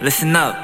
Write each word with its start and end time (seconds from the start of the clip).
listen 0.00 0.36
up. 0.36 0.54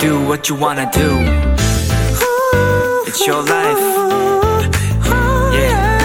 Do 0.00 0.20
what 0.26 0.48
you 0.48 0.56
wanna 0.56 0.90
do. 0.90 1.18
It's 3.06 3.26
your 3.26 3.42
life. 3.48 3.80
Yeah. 5.52 6.02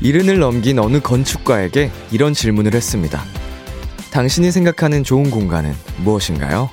이른을 0.00 0.38
넘긴 0.38 0.78
어느 0.78 1.00
건축가에게 1.00 1.90
이런 2.12 2.34
질문을 2.34 2.74
했습니다. 2.74 3.22
당신이 4.10 4.52
생각하는 4.52 5.02
좋은 5.02 5.30
공간은 5.30 5.74
무엇인가요? 5.98 6.70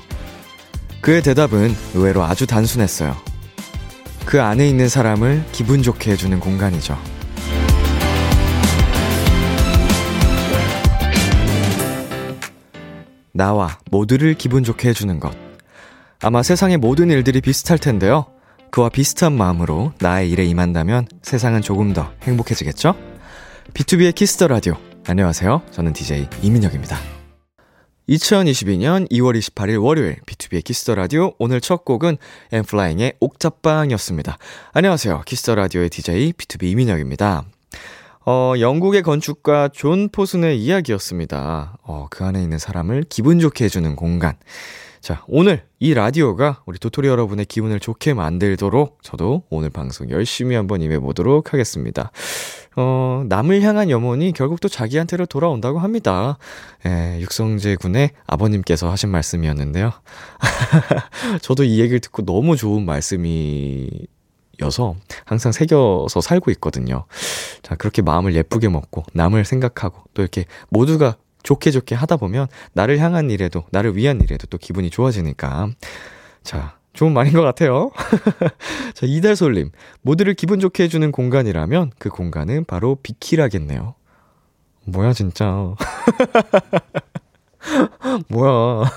그의 1.00 1.22
대답은 1.22 1.74
의외로 1.94 2.22
아주 2.22 2.46
단순했어요. 2.46 3.31
그 4.32 4.40
안에 4.40 4.66
있는 4.66 4.88
사람을 4.88 5.44
기분 5.52 5.82
좋게 5.82 6.12
해주는 6.12 6.40
공간이죠. 6.40 6.98
나와 13.34 13.76
모두를 13.90 14.32
기분 14.32 14.64
좋게 14.64 14.88
해주는 14.88 15.20
것. 15.20 15.36
아마 16.22 16.42
세상의 16.42 16.78
모든 16.78 17.10
일들이 17.10 17.42
비슷할 17.42 17.76
텐데요. 17.76 18.24
그와 18.70 18.88
비슷한 18.88 19.34
마음으로 19.34 19.92
나의 20.00 20.30
일에 20.30 20.46
임한다면 20.46 21.08
세상은 21.20 21.60
조금 21.60 21.92
더 21.92 22.10
행복해지겠죠? 22.22 22.94
비투비의 23.74 24.14
키스 24.14 24.35
더 24.35 24.48
라디오. 24.48 24.76
안녕하세요. 25.06 25.60
저는 25.72 25.92
DJ 25.92 26.28
이민혁입니다. 26.40 26.96
2022년 28.08 29.08
2월 29.10 29.38
28일 29.38 29.82
월요일 29.82 30.16
비투비의 30.26 30.64
키스 30.64 30.83
더 30.83 30.94
라디오 30.94 31.32
오늘 31.38 31.60
첫 31.60 31.84
곡은 31.84 32.16
엔플라잉의 32.50 33.14
옥탑방이었습니다. 33.20 34.38
안녕하세요. 34.72 35.22
키스 35.24 35.43
더 35.43 35.54
라디오의 35.54 35.88
DJ 35.88 36.32
B2B 36.32 36.64
이민혁입니다. 36.64 37.44
어, 38.24 38.54
영국의 38.58 39.02
건축가 39.02 39.68
존 39.68 40.08
포슨의 40.08 40.60
이야기였습니다. 40.60 41.78
어, 41.82 42.06
그 42.10 42.24
안에 42.24 42.42
있는 42.42 42.58
사람을 42.58 43.04
기분 43.08 43.38
좋게 43.38 43.64
해주는 43.66 43.94
공간. 43.94 44.36
자, 45.00 45.24
오늘 45.26 45.64
이 45.80 45.94
라디오가 45.94 46.62
우리 46.64 46.78
도토리 46.78 47.08
여러분의 47.08 47.46
기분을 47.46 47.80
좋게 47.80 48.14
만들도록 48.14 48.98
저도 49.02 49.42
오늘 49.50 49.70
방송 49.70 50.10
열심히 50.10 50.54
한번 50.54 50.80
임해보도록 50.82 51.52
하겠습니다. 51.52 52.12
어, 52.76 53.24
남을 53.28 53.62
향한 53.62 53.90
염원이 53.90 54.32
결국 54.32 54.60
또 54.60 54.68
자기한테로 54.68 55.26
돌아온다고 55.26 55.78
합니다. 55.78 56.38
예, 56.86 57.18
육성재 57.20 57.76
군의 57.76 58.10
아버님께서 58.26 58.90
하신 58.90 59.10
말씀이었는데요. 59.10 59.92
저도 61.42 61.64
이 61.64 61.80
얘기를 61.80 62.00
듣고 62.00 62.24
너무 62.24 62.56
좋은 62.56 62.84
말씀이 62.84 63.88
여서 64.60 64.94
항상 65.24 65.52
새겨서 65.52 66.20
살고 66.20 66.50
있거든요. 66.52 67.04
자, 67.62 67.74
그렇게 67.74 68.00
마음을 68.02 68.34
예쁘게 68.34 68.68
먹고 68.68 69.04
남을 69.12 69.44
생각하고 69.44 70.02
또 70.14 70.22
이렇게 70.22 70.44
모두가 70.70 71.16
좋게 71.42 71.70
좋게 71.72 71.94
하다 71.94 72.16
보면 72.16 72.46
나를 72.72 72.98
향한 72.98 73.30
일에도 73.30 73.64
나를 73.70 73.96
위한 73.96 74.20
일에도 74.20 74.46
또 74.46 74.58
기분이 74.58 74.90
좋아지니까 74.90 75.70
자 76.44 76.76
좋은 76.92 77.12
말인 77.12 77.32
것 77.32 77.42
같아요. 77.42 77.90
자 78.94 79.06
이달솔님 79.06 79.70
모두를 80.02 80.34
기분 80.34 80.60
좋게 80.60 80.84
해주는 80.84 81.10
공간이라면 81.12 81.92
그 81.98 82.08
공간은 82.08 82.64
바로 82.64 82.96
비키라겠네요. 83.02 83.94
뭐야 84.86 85.12
진짜 85.12 85.46
뭐야 88.28 88.90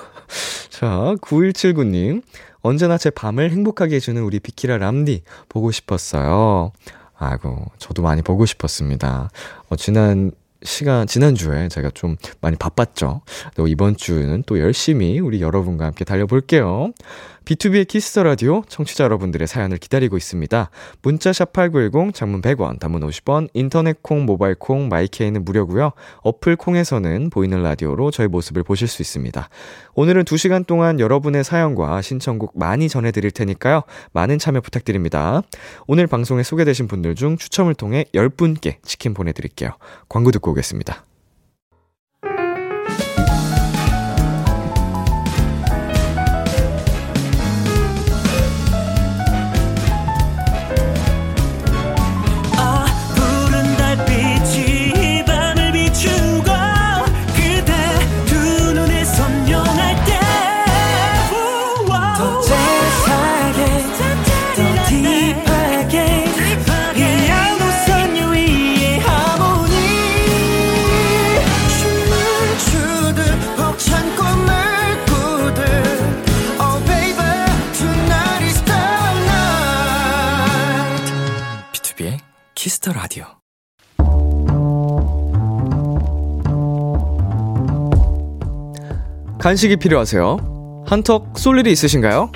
자 0.69 1.16
9179님 1.21 2.23
언제나 2.61 2.97
제 2.97 3.11
밤을 3.11 3.51
행복하게 3.51 3.97
해주는 3.97 4.21
우리 4.21 4.39
비키라 4.39 4.77
람디 4.77 5.21
보고 5.47 5.71
싶었어요. 5.71 6.71
아이고 7.17 7.66
저도 7.77 8.01
많이 8.01 8.21
보고 8.21 8.45
싶었습니다. 8.45 9.29
어, 9.69 9.75
지난 9.75 10.31
시간, 10.63 11.06
지난주에 11.06 11.69
제가 11.69 11.91
좀 11.94 12.16
많이 12.41 12.57
바빴죠. 12.57 13.22
또 13.56 13.67
이번 13.67 13.95
주는 13.95 14.44
또 14.45 14.59
열심히 14.59 15.19
우리 15.19 15.41
여러분과 15.41 15.85
함께 15.85 16.03
달려볼게요. 16.03 16.91
비투비의 17.45 17.88
키스 17.88 18.10
더 18.10 18.23
라디오 18.23 18.63
청취자 18.67 19.03
여러분들의 19.03 19.47
사연을 19.47 19.78
기다리고 19.78 20.17
있습니다. 20.17 20.69
문자 21.03 21.31
샵 21.31 21.53
8910 21.53 22.13
장문 22.13 22.41
100원, 22.41 22.79
단문 22.79 23.01
50원, 23.07 23.50
인터넷 23.53 24.01
콩, 24.01 24.25
모바일 24.25 24.56
콩, 24.56 24.89
마이케이는 24.89 25.45
무료고요. 25.45 25.91
어플 26.23 26.56
콩에서는 26.56 27.29
보이는 27.29 27.61
라디오로 27.61 28.09
저희 28.09 28.28
모습을 28.28 28.63
보실 28.63 28.88
수 28.88 29.01
있습니다. 29.03 29.47
오늘은 29.94 30.23
2시간 30.23 30.66
동안 30.66 31.00
여러분의 31.00 31.44
사연과 31.44 32.01
신청곡 32.01 32.57
많이 32.57 32.89
전해 32.89 33.11
드릴 33.11 33.29
테니까요. 33.29 33.83
많은 34.12 34.39
참여 34.39 34.62
부탁드립니다. 34.62 35.41
오늘 35.85 36.07
방송에 36.07 36.41
소개되신 36.41 36.88
분들 36.88 37.13
중 37.16 37.38
추첨을 37.38 37.75
통해 37.75 38.06
10분께 38.16 38.81
치킨 38.83 39.13
보내 39.13 39.31
드릴게요. 39.33 39.72
광고 40.09 40.31
듣고 40.31 40.51
오겠습니다. 40.51 41.06
간식이 89.45 89.75
필요하세요? 89.75 90.85
한턱 90.88 91.38
쏠 91.38 91.59
일이 91.59 91.72
있으신가요? 91.72 92.31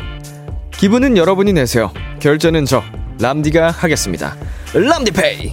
기분은 0.70 1.18
여러분이 1.18 1.53
내세요. 1.53 1.92
결제는 2.20 2.66
저 2.66 2.84
람디가 3.20 3.72
하겠습니다. 3.72 4.36
람디페이. 4.75 5.52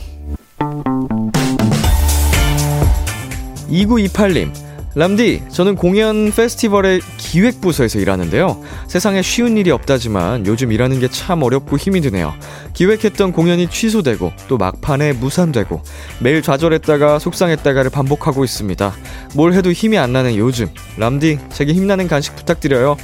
2928님, 3.71 4.53
람디, 4.95 5.45
저는 5.49 5.77
공연 5.77 6.31
페스티벌의 6.31 7.01
기획부서에서 7.37 7.99
일하는데요. 7.99 8.63
세상에 8.89 9.21
쉬운 9.21 9.59
일이 9.59 9.71
없다지만 9.71 10.47
요즘 10.47 10.73
일하는 10.73 11.01
게 11.01 11.07
참 11.17 11.43
어렵고 11.43 11.77
힘이 11.77 12.01
드네요. 12.01 12.35
기획했던 12.73 13.33
공연이 13.33 13.69
취소되고 13.69 14.33
또 14.49 14.59
막판에 14.59 15.13
무산되고 15.15 15.83
매일 16.21 16.43
좌절했다가 16.43 17.19
속상했다가를 17.19 17.91
반복하고 17.91 18.45
있습니다. 18.45 18.93
뭘 19.35 19.53
해도 19.53 19.71
힘이 19.73 19.99
안 19.99 20.13
나는 20.13 20.37
요즘. 20.37 20.69
람디, 20.99 21.39
제게 21.51 21.73
힘나는 21.75 22.09
간식 22.09 22.35
부탁드려요. 22.37 22.97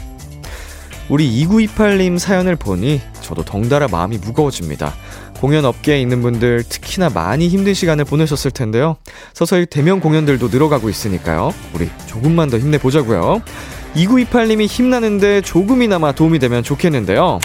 우리 1.09 1.44
2928님 1.44 2.19
사연을 2.19 2.56
보니 2.56 3.00
저도 3.20 3.44
덩달아 3.44 3.88
마음이 3.88 4.19
무거워집니다. 4.19 4.94
공연 5.41 5.64
업계에 5.64 6.00
있는 6.00 6.22
분들 6.22 6.64
특히나 6.69 7.10
많이 7.10 7.49
힘든 7.49 7.75
시간을 7.75 8.04
보내셨을 8.04 8.50
텐데요. 8.50 8.97
서서히 9.34 9.66
대면 9.66 10.00
공연들도 10.00 10.49
늘어가고 10.49 10.88
있으니까요. 10.88 11.53
우리 11.75 11.91
조금만 12.06 12.49
더 12.49 12.59
힘내보자고요. 12.59 13.43
2928님이 13.94 14.66
힘나는데 14.66 15.42
조금이나마 15.42 16.12
도움이 16.12 16.38
되면 16.38 16.62
좋겠는데요. 16.62 17.38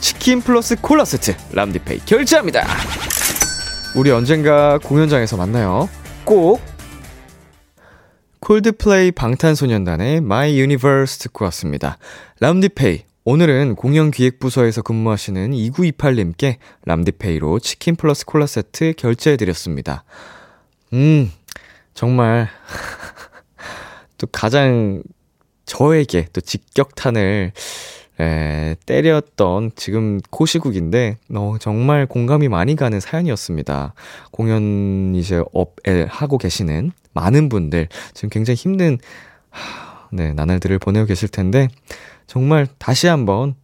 치킨 0.00 0.40
플러스 0.40 0.76
콜라 0.80 1.04
세트 1.04 1.34
람디페이 1.52 2.00
결제합니다. 2.06 2.66
우리 3.96 4.10
언젠가 4.10 4.78
공연장에서 4.78 5.36
만나요. 5.36 5.88
꼭! 6.24 6.60
콜드플레이 8.40 9.12
방탄소년단의 9.12 10.18
My 10.18 10.58
Universe 10.58 11.18
듣고 11.20 11.44
왔습니다. 11.46 11.98
람디페이. 12.40 13.04
오늘은 13.26 13.76
공연기획부서에서 13.76 14.82
근무하시는 14.82 15.52
2928님께 15.52 16.56
람디페이로 16.84 17.60
치킨 17.60 17.96
플러스 17.96 18.26
콜라 18.26 18.46
세트 18.46 18.94
결제해드렸습니다. 18.98 20.04
음, 20.92 21.32
정말, 21.94 22.48
또 24.18 24.26
가장 24.30 25.02
저에게 25.66 26.28
또 26.32 26.40
직격탄을 26.40 27.52
에, 28.20 28.76
때렸던 28.86 29.72
지금 29.74 30.20
코시국인데, 30.30 31.16
어, 31.34 31.56
정말 31.60 32.06
공감이 32.06 32.48
많이 32.48 32.76
가는 32.76 33.00
사연이었습니다. 33.00 33.94
공연 34.30 35.14
이제 35.16 35.42
업에 35.52 36.06
하고 36.08 36.38
계시는 36.38 36.92
많은 37.12 37.48
분들, 37.48 37.88
지금 38.12 38.28
굉장히 38.28 38.54
힘든, 38.56 38.98
하, 39.50 40.06
네, 40.12 40.32
나날들을 40.32 40.78
보내고 40.78 41.06
계실 41.06 41.28
텐데, 41.28 41.68
정말 42.28 42.68
다시 42.78 43.08
한번, 43.08 43.54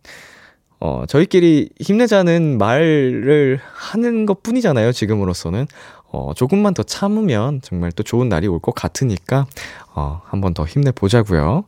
어, 0.80 1.04
저희끼리 1.06 1.70
힘내자는 1.78 2.58
말을 2.58 3.60
하는 3.72 4.26
것 4.26 4.42
뿐이잖아요, 4.42 4.92
지금으로서는. 4.92 5.66
어, 6.12 6.32
조금만 6.34 6.74
더 6.74 6.82
참으면 6.82 7.60
정말 7.62 7.92
또 7.92 8.02
좋은 8.02 8.28
날이 8.28 8.48
올 8.48 8.58
것 8.58 8.74
같으니까, 8.74 9.46
어, 9.94 10.22
한번 10.24 10.54
더 10.54 10.64
힘내보자고요. 10.64 11.64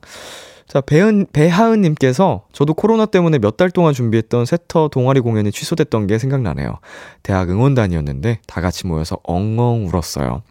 자, 0.69 0.81
배은, 0.81 1.27
배하은님께서 1.33 2.45
저도 2.53 2.75
코로나 2.75 3.05
때문에 3.07 3.39
몇 3.39 3.57
달 3.57 3.71
동안 3.71 3.93
준비했던 3.93 4.47
세터 4.47 4.89
동아리 4.89 5.21
공연이 5.21 5.53
취소됐던 5.53 6.07
게 6.07 6.19
생각나네요. 6.19 6.79
대학 7.23 7.51
응원단이었는데 7.51 8.41
다 8.47 8.61
같이 8.61 8.87
모여서 8.87 9.19
엉엉 9.25 9.87
울었어요. 9.89 10.43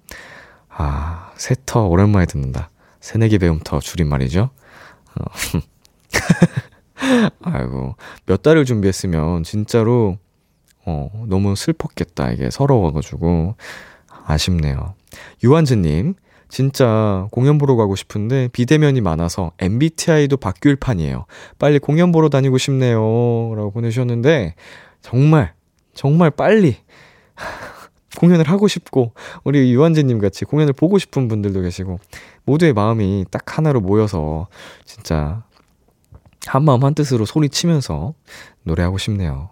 아, 0.69 1.31
세터 1.37 1.87
오랜만에 1.87 2.25
듣는다. 2.27 2.69
새내기 2.99 3.39
배움터 3.39 3.79
줄임말이죠. 3.79 4.49
어. 5.19 5.23
아이고, 7.43 7.95
몇 8.25 8.41
달을 8.43 8.65
준비했으면 8.65 9.43
진짜로, 9.43 10.17
어, 10.85 11.09
너무 11.27 11.55
슬펐겠다. 11.55 12.31
이게 12.31 12.49
서러워가지고. 12.51 13.55
아쉽네요. 14.25 14.93
유한즈님, 15.43 16.13
진짜 16.51 17.27
공연 17.31 17.57
보러 17.57 17.77
가고 17.77 17.95
싶은데 17.95 18.49
비대면이 18.51 18.99
많아서 18.99 19.53
MBTI도 19.57 20.35
바뀔 20.35 20.75
판이에요. 20.75 21.25
빨리 21.57 21.79
공연 21.79 22.11
보러 22.11 22.27
다니고 22.27 22.57
싶네요. 22.57 22.99
라고 23.55 23.71
보내주셨는데, 23.71 24.55
정말, 25.01 25.53
정말 25.93 26.29
빨리 26.29 26.75
공연을 28.19 28.49
하고 28.49 28.67
싶고, 28.67 29.13
우리 29.45 29.71
유한재님 29.71 30.19
같이 30.19 30.43
공연을 30.43 30.73
보고 30.73 30.97
싶은 30.97 31.29
분들도 31.29 31.61
계시고, 31.61 32.01
모두의 32.43 32.73
마음이 32.73 33.25
딱 33.31 33.57
하나로 33.57 33.79
모여서, 33.79 34.47
진짜, 34.83 35.43
한 36.47 36.65
마음 36.65 36.83
한 36.83 36.93
뜻으로 36.93 37.23
소리치면서 37.23 38.13
노래하고 38.63 38.97
싶네요. 38.97 39.51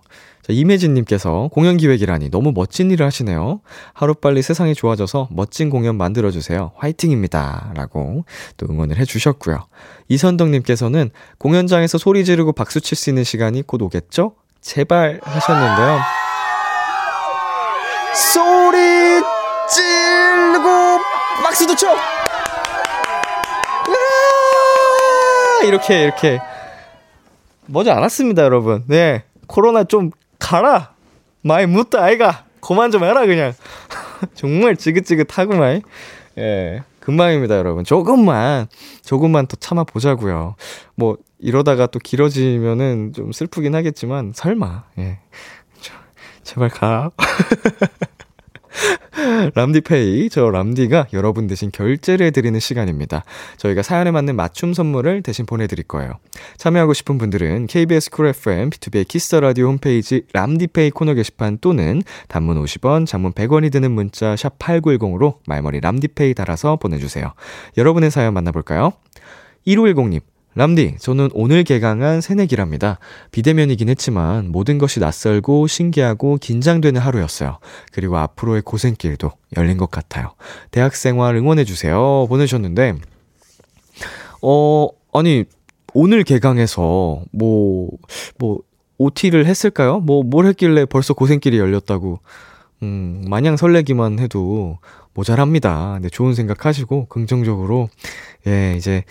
자, 0.50 0.54
이매진님께서 0.54 1.50
공연 1.54 1.78
기획이라니 1.78 2.32
너무 2.32 2.52
멋진 2.56 2.90
일을 2.90 3.06
하시네요. 3.06 3.62
하루빨리 3.94 4.42
세상이 4.42 4.74
좋아져서 4.74 5.28
멋진 5.32 5.70
공연 5.70 5.96
만들어주세요. 5.96 6.72
화이팅입니다. 6.76 7.74
라고 7.76 8.26
또 8.58 8.66
응원을 8.68 8.98
해주셨고요. 8.98 9.68
이선덕님께서는 10.08 11.12
공연장에서 11.38 12.00
소리 12.00 12.26
지르고 12.26 12.54
박수 12.54 12.82
칠 12.82 12.98
수 12.98 13.12
있는 13.12 13.24
시간이 13.24 13.62
곧 13.62 13.84
오겠죠? 13.84 14.34
제발 14.60 15.20
하셨는데요. 15.24 16.00
소리 18.34 19.22
지르고 19.70 21.00
박수도 21.44 21.76
쳐! 21.76 21.96
이렇게, 25.64 26.06
이렇게. 26.06 26.40
머지 27.68 27.92
않았습니다, 27.92 28.42
여러분. 28.42 28.84
네. 28.88 29.24
코로나 29.46 29.84
좀 29.84 30.12
가라! 30.50 30.96
마이 31.44 31.68
뭇다, 31.68 32.04
아이가! 32.04 32.44
그만 32.60 32.90
좀 32.90 33.04
해라, 33.04 33.28
그냥. 33.28 33.54
정말 34.34 34.76
지긋지긋하구만. 34.78 35.84
예. 36.40 36.82
금방입니다, 37.02 37.56
여러분. 37.56 37.84
조금만, 37.84 38.66
조금만 39.04 39.46
더 39.46 39.56
참아보자고요. 39.58 40.56
뭐, 40.96 41.18
이러다가 41.38 41.86
또 41.86 42.00
길어지면은 42.00 43.14
좀 43.14 43.32
슬프긴 43.32 43.76
하겠지만, 43.76 44.32
설마, 44.34 44.86
예. 44.98 45.20
제발 46.42 46.70
가. 46.70 47.12
람디페이, 49.56 50.30
저 50.30 50.50
람디가 50.50 51.08
여러분 51.14 51.48
대신 51.48 51.72
결제를 51.72 52.28
해드리는 52.28 52.60
시간입니다. 52.60 53.24
저희가 53.58 53.82
사연에 53.82 54.12
맞는 54.12 54.36
맞춤 54.36 54.74
선물을 54.74 55.22
대신 55.24 55.46
보내드릴 55.46 55.86
거예요. 55.86 56.14
참여하고 56.58 56.94
싶은 56.94 57.18
분들은 57.18 57.68
KBS 57.68 58.12
쿨 58.12 58.28
FM, 58.28 58.70
비투비의 58.70 59.08
키스 59.08 59.28
더 59.28 59.40
라디오 59.40 59.68
홈페이지 59.68 60.24
람디페이 60.34 60.92
코너 60.92 61.14
게시판 61.14 61.58
또는 61.60 62.02
단문 62.28 62.64
50원, 62.64 63.06
장문 63.06 63.34
100원이 63.34 63.72
드는 63.72 63.92
문자 63.92 64.36
샵 64.36 64.58
8910으로 64.60 65.38
말머리 65.48 65.80
람디페이 65.82 66.34
달아서 66.34 66.78
보내주세요. 66.78 67.34
여러분의 67.78 68.12
사연 68.12 68.34
만나볼까요? 68.34 68.94
1510님, 69.68 70.22
람디, 70.56 70.96
저는 71.00 71.30
오늘 71.34 71.64
개강한 71.64 72.22
새내기랍니다. 72.22 72.98
비대면이긴 73.32 73.88
했지만 73.90 74.52
모든 74.52 74.78
것이 74.78 75.00
낯설고 75.00 75.68
신기하고 75.68 76.38
긴장되는 76.38 77.00
하루였어요. 77.00 77.60
그리고 77.94 78.18
앞으로의 78.18 78.64
고생길도 78.64 79.32
열린 79.58 79.78
것 79.78 79.92
같아요. 79.92 80.34
대학생활 80.72 81.36
응원해주세요. 81.36 82.26
보내셨는데, 82.28 82.96
어, 84.42 84.88
아니, 85.14 85.46
오늘 85.94 86.24
개강해서 86.24 87.22
뭐, 87.32 87.90
뭐, 88.38 88.60
OT를 88.98 89.46
했을까요? 89.46 90.00
뭐, 90.00 90.24
뭘 90.24 90.46
했길래 90.48 90.86
벌써 90.86 91.14
고생길이 91.14 91.58
열렸다고. 91.60 92.20
음, 92.82 93.24
마냥 93.28 93.56
설레기만 93.56 94.20
해도 94.20 94.80
모자랍니다. 95.14 96.00
네, 96.02 96.10
좋은 96.10 96.34
생각 96.34 96.66
하시고, 96.66 97.06
긍정적으로, 97.06 97.90
예, 98.48 98.74
이제 98.78 99.04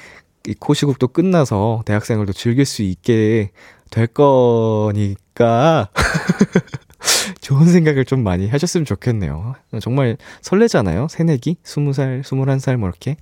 이 0.48 0.54
코시국도 0.54 1.08
끝나서 1.08 1.82
대학생활도 1.84 2.32
즐길 2.32 2.64
수 2.64 2.82
있게 2.82 3.50
될 3.90 4.06
거니까 4.06 5.90
좋은 7.42 7.66
생각을 7.66 8.06
좀 8.06 8.22
많이 8.22 8.48
하셨으면 8.48 8.86
좋겠네요. 8.86 9.54
정말 9.82 10.16
설레잖아요. 10.40 11.08
새내기, 11.10 11.58
스무 11.62 11.92
살, 11.92 12.22
스물한 12.24 12.60
살, 12.60 12.78
뭐 12.78 12.88
이렇게. 12.88 13.16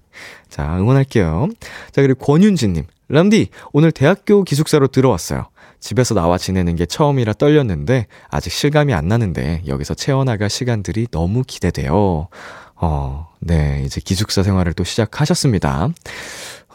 자, 0.48 0.76
응원할게요. 0.78 1.48
자, 1.90 2.02
그리고 2.02 2.24
권윤지님. 2.24 2.84
람디, 3.08 3.48
오늘 3.72 3.90
대학교 3.90 4.44
기숙사로 4.44 4.88
들어왔어요. 4.88 5.48
집에서 5.80 6.14
나와 6.14 6.38
지내는 6.38 6.74
게 6.76 6.86
처음이라 6.86 7.34
떨렸는데, 7.34 8.06
아직 8.28 8.50
실감이 8.52 8.94
안 8.94 9.06
나는데, 9.08 9.62
여기서 9.66 9.94
채워나갈 9.94 10.50
시간들이 10.50 11.06
너무 11.10 11.44
기대돼요. 11.46 12.28
어, 12.76 13.28
네, 13.40 13.82
이제 13.84 14.00
기숙사 14.04 14.42
생활을 14.42 14.72
또 14.72 14.84
시작하셨습니다. 14.84 15.90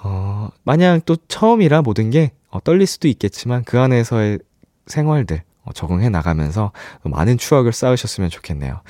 어, 0.04 0.50
마냥 0.64 1.02
또 1.06 1.16
처음이라 1.28 1.82
모든 1.82 2.10
게 2.10 2.32
어, 2.50 2.60
떨릴 2.60 2.88
수도 2.88 3.08
있겠지만 3.08 3.64
그 3.64 3.80
안에서의 3.80 4.40
생활들 4.88 5.44
어, 5.64 5.74
적응해 5.74 6.10
나가면서 6.10 6.72
많은 7.04 7.38
추억을 7.38 7.72
쌓으셨으면 7.72 8.30
좋겠네요. 8.30 8.82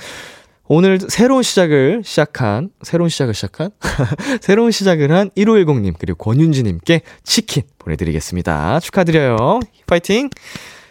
오늘 0.74 1.00
새로운 1.10 1.44
시작을 1.44 2.02
시작한, 2.06 2.70
새로운 2.82 3.10
시작을 3.10 3.34
시작한? 3.34 3.72
새로운 4.40 4.72
시작을 4.72 5.12
한 5.12 5.30
1510님, 5.32 5.96
그리고 6.00 6.18
권윤지님께 6.24 7.02
치킨 7.24 7.64
보내드리겠습니다. 7.78 8.80
축하드려요. 8.80 9.60
파이팅! 9.86 10.30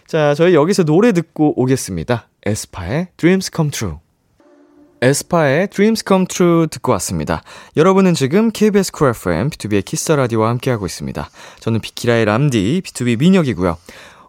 자, 0.06 0.34
저희 0.34 0.54
여기서 0.54 0.84
노래 0.84 1.12
듣고 1.12 1.58
오겠습니다. 1.58 2.28
에스파의 2.44 3.08
Dreams 3.16 3.50
Come 3.54 3.70
True. 3.70 3.96
에스파의 5.02 5.68
Dreams 5.68 6.04
Come 6.06 6.26
True 6.26 6.66
듣고 6.68 6.92
왔습니다. 6.92 7.42
여러분은 7.76 8.14
지금 8.14 8.50
KBS 8.50 8.92
쿨 8.92 9.10
FM, 9.10 9.50
비투비의 9.50 9.84
키스 9.84 10.02
더 10.02 10.12
라디오와 10.12 10.50
함께하고 10.50 10.86
있습니다. 10.86 11.30
저는 11.60 11.80
비키라의 11.80 12.26
람디, 12.26 12.82
B2B 12.84 13.18
민혁이고요. 13.18 13.78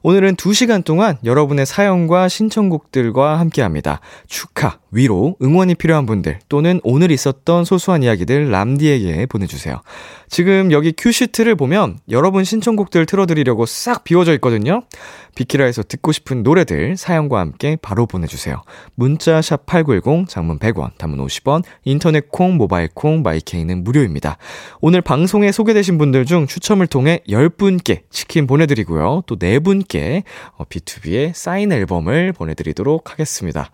오늘은 0.04 0.36
2시간 0.36 0.84
동안 0.84 1.18
여러분의 1.24 1.66
사연과 1.66 2.28
신청곡들과 2.28 3.40
함께 3.40 3.62
합니다. 3.62 4.00
축하, 4.28 4.80
위로, 4.92 5.38
응원이 5.42 5.76
필요한 5.76 6.06
분들 6.06 6.40
또는 6.50 6.82
오늘 6.84 7.12
있었던 7.12 7.64
소소한 7.64 8.04
이야기들 8.04 8.50
람디에게 8.52 9.26
보내주세요. 9.28 9.82
지금 10.30 10.72
여기 10.72 10.94
큐시트를 10.98 11.56
보면 11.56 12.00
여러분 12.10 12.44
신청곡들 12.44 13.06
틀어드리려고 13.06 13.66
싹 13.66 14.04
비워져 14.04 14.34
있거든요. 14.36 14.84
비키라에서 15.36 15.84
듣고 15.84 16.12
싶은 16.12 16.44
노래들 16.44 16.98
사연과 16.98 17.40
함께 17.40 17.78
바로 17.82 18.06
보내주세요. 18.06 18.62
문자 18.96 19.42
샵 19.42 19.66
8910 19.66 20.28
장문 20.28 20.60
100원 20.60 20.98
단문 20.98 21.26
50원 21.26 21.64
인터넷 21.86 22.30
콩 22.30 22.58
모바일 22.58 22.90
콩 22.94 23.22
마이케이는 23.22 23.84
무료입니다. 23.86 24.38
오늘 24.82 25.02
방송에 25.02 25.54
소개되신 25.54 25.98
분들 25.98 26.26
중 26.26 26.48
추첨을 26.48 26.88
통해 26.88 27.22
10분께 27.30 28.04
치킨 28.10 28.46
보내드리고요. 28.46 29.24
또 29.26 29.38
4분께 29.38 30.24
B2B의 30.58 31.32
사인 31.34 31.72
앨범을 31.72 32.34
보내드리도록 32.34 33.12
하겠습니다. 33.12 33.70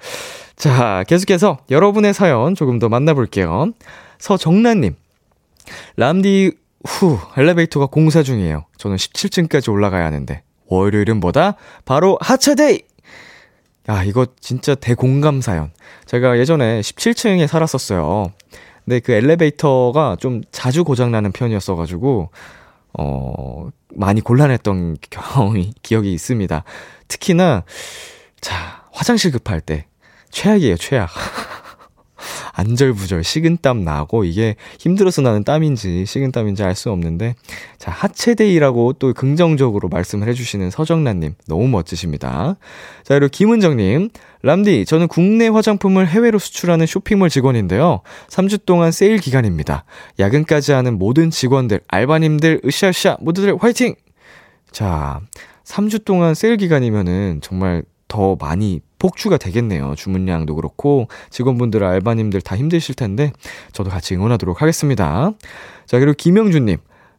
자 0.58 1.04
계속해서 1.08 1.60
여러분의 1.70 2.14
사연 2.14 2.56
조금 2.56 2.80
더 2.80 2.90
만나볼게요. 2.90 3.72
서정란님 4.20 4.96
람디 5.96 6.52
후 6.86 7.20
엘리베이터가 7.38 7.86
공사 7.86 8.24
중이에요. 8.24 8.66
저는 8.78 8.98
17층까지 8.98 9.72
올라가야 9.72 10.06
하는데 10.06 10.42
월요일은 10.68 11.20
뭐다? 11.20 11.56
바로 11.86 12.18
하차데이! 12.22 12.82
아, 13.88 14.04
이거 14.04 14.28
진짜 14.42 14.76
대공감 14.76 15.42
사연. 15.42 15.72
제가 16.06 16.38
예전에 16.40 16.82
17층에 16.82 17.48
살았었어요. 17.48 18.34
근데 18.84 19.00
그 19.00 19.14
엘리베이터가 19.14 20.18
좀 20.20 20.42
자주 20.52 20.84
고장나는 20.84 21.32
편이었어가지고, 21.32 22.30
어, 23.00 23.70
많이 23.96 24.20
곤란했던 24.22 24.98
경험이, 25.10 25.74
기억이 25.84 26.14
있습니다. 26.14 26.64
특히나, 27.08 27.64
자, 28.42 28.84
화장실 28.92 29.32
급할 29.32 29.62
때, 29.62 29.86
최악이에요, 30.32 30.78
최악. 30.78 31.10
안절부절 32.54 33.24
식은땀 33.24 33.84
나고 33.84 34.24
이게 34.24 34.56
힘들어서 34.80 35.22
나는 35.22 35.44
땀인지 35.44 36.06
식은땀인지 36.08 36.64
알 36.64 36.74
수 36.74 36.92
없는데 36.92 37.36
자 37.78 37.92
하체데이라고 37.92 38.94
또 38.94 39.14
긍정적으로 39.14 39.90
말씀을 39.90 40.28
해주시는 40.28 40.72
서정란님 40.72 41.36
너무 41.48 41.68
멋지십니다. 41.68 42.56
자 43.04 43.14
그리고 43.14 43.30
김은정님 43.32 44.10
람디 44.42 44.86
저는 44.86 45.08
국내 45.08 45.48
화장품을 45.48 46.08
해외로 46.08 46.40
수출하는 46.40 46.86
쇼핑몰 46.88 47.30
직원인데요. 47.30 48.02
3주 48.30 48.66
동안 48.66 48.92
세일 48.92 49.18
기간입니다. 49.18 49.86
야근까지 50.20 50.72
하는 50.72 50.98
모든 50.98 51.30
직원들 51.30 51.82
알바님들 51.88 52.62
으쌰으쌰 52.66 53.18
모두들 53.22 53.56
화이팅! 53.60 53.94
자 54.72 55.20
3주 55.64 56.06
동안 56.06 56.34
세일 56.34 56.58
기간이면은 56.58 57.40
정말 57.42 57.84
더 58.18 58.36
많이 58.40 58.82
폭주가 58.98 59.38
되겠네요. 59.38 59.94
주문량도 59.96 60.56
그렇고 60.56 61.08
직원분들, 61.30 61.84
알바님들 61.84 62.42
다 62.42 62.58
힘드실 62.58 62.96
텐데 62.96 63.32
저도 63.74 63.92
같이 63.92 64.16
응원하도록 64.16 64.60
하겠습니다. 64.60 65.34
자, 65.86 66.00
그리고 66.00 66.14
김영준님, 66.18 66.78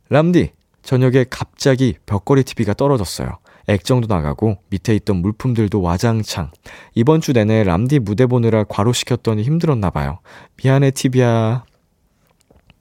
람디, 0.09 0.51
저녁에 0.83 1.25
갑자기 1.31 1.95
벽걸이 2.05 2.43
TV가 2.43 2.75
떨어졌어요. 2.75 3.39
액정도 3.69 4.13
나가고 4.13 4.57
밑에 4.71 4.97
있던 4.97 5.19
물품들도 5.19 5.81
와장창. 5.81 6.51
이번 6.97 7.21
주 7.21 7.33
내내 7.33 7.63
람디 7.63 8.01
무대 8.01 8.27
보느라 8.27 8.65
과로 8.65 8.93
시켰더니 8.93 9.45
힘들었나 9.45 9.91
봐요. 9.91 10.19
미안해 10.57 10.91
TV야. 10.91 11.65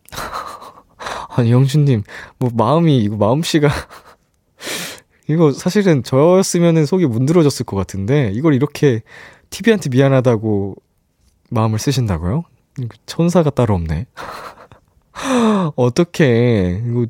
아니 1.37 1.51
영준님, 1.51 2.01
뭐 2.39 2.49
마음이 2.51 2.97
이거 2.97 3.15
마음씨가 3.15 3.69
이거 5.27 5.51
사실은 5.51 6.03
저였으면은 6.03 6.85
속이 6.85 7.05
문드러졌을 7.05 7.65
것 7.65 7.75
같은데 7.75 8.31
이걸 8.33 8.53
이렇게 8.53 9.01
TV한테 9.49 9.89
미안하다고 9.89 10.75
마음을 11.49 11.79
쓰신다고요? 11.79 12.43
천사가 13.05 13.49
따로 13.49 13.75
없네. 13.75 14.05
어떻게 15.75 16.81
이거 16.87 17.07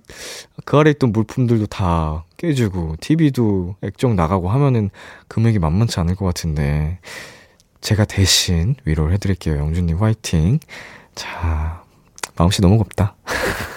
그 0.66 0.78
아래 0.78 0.92
있던 0.92 1.12
물품들도 1.12 1.68
다 1.68 2.26
깨지고 2.38 2.96
TV도 3.02 3.76
액정 3.82 4.16
나가고 4.16 4.50
하면은 4.50 4.90
금액이 5.28 5.60
만만치 5.60 6.00
않을 6.00 6.16
것 6.16 6.26
같은데 6.26 7.00
제가 7.82 8.06
대신 8.06 8.76
위로를 8.86 9.14
해드릴게요. 9.14 9.58
영준님 9.58 9.98
화이팅. 9.98 10.60
자 11.16 11.84
마음씨 12.36 12.62
너무 12.62 12.78
곱다. 12.78 13.16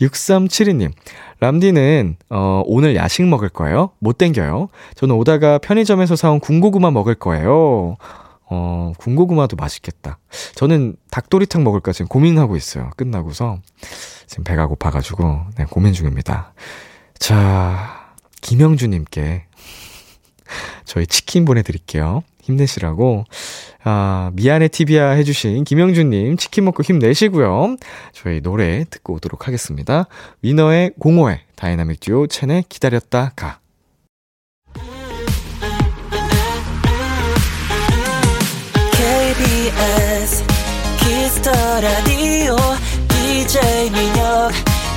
6372님 0.00 0.92
람디는 1.40 2.16
어, 2.30 2.62
오늘 2.66 2.96
야식 2.96 3.24
먹을 3.26 3.48
거예요? 3.48 3.90
못 3.98 4.18
땡겨요. 4.18 4.68
저는 4.94 5.14
오다가 5.16 5.58
편의점에서 5.58 6.16
사온 6.16 6.40
군고구마 6.40 6.90
먹을 6.90 7.14
거예요. 7.14 7.96
어, 8.48 8.92
군고구마도 8.98 9.56
맛있겠다. 9.56 10.18
저는 10.54 10.96
닭도리탕 11.10 11.64
먹을까 11.64 11.92
지금 11.92 12.06
고민하고 12.08 12.56
있어요. 12.56 12.90
끝나고서 12.96 13.58
지금 14.26 14.44
배가 14.44 14.66
고파가지고 14.66 15.40
네, 15.58 15.64
고민 15.68 15.92
중입니다. 15.92 16.52
자, 17.18 18.12
김영주님께 18.40 19.46
저희 20.84 21.06
치킨 21.06 21.44
보내드릴게요. 21.44 22.22
힘내시라고. 22.46 23.24
아, 23.84 24.30
미안해 24.34 24.68
TV야 24.68 25.10
해주신 25.10 25.64
김영준님 25.64 26.36
치킨 26.36 26.64
먹고 26.64 26.82
힘내시고요. 26.82 27.76
저희 28.12 28.40
노래 28.40 28.84
듣고 28.88 29.14
오도록 29.14 29.46
하겠습니다. 29.46 30.06
위너의 30.42 30.92
공허해 30.98 31.40
다이나믹 31.56 32.00
듀오 32.00 32.26
첸의 32.26 32.64
기다렸다 32.68 33.32
가. 33.36 33.60
키스 41.00 41.31
더 41.31 41.50
라디오 41.80 42.56
DJ 43.08 43.90
민혁 43.90 44.50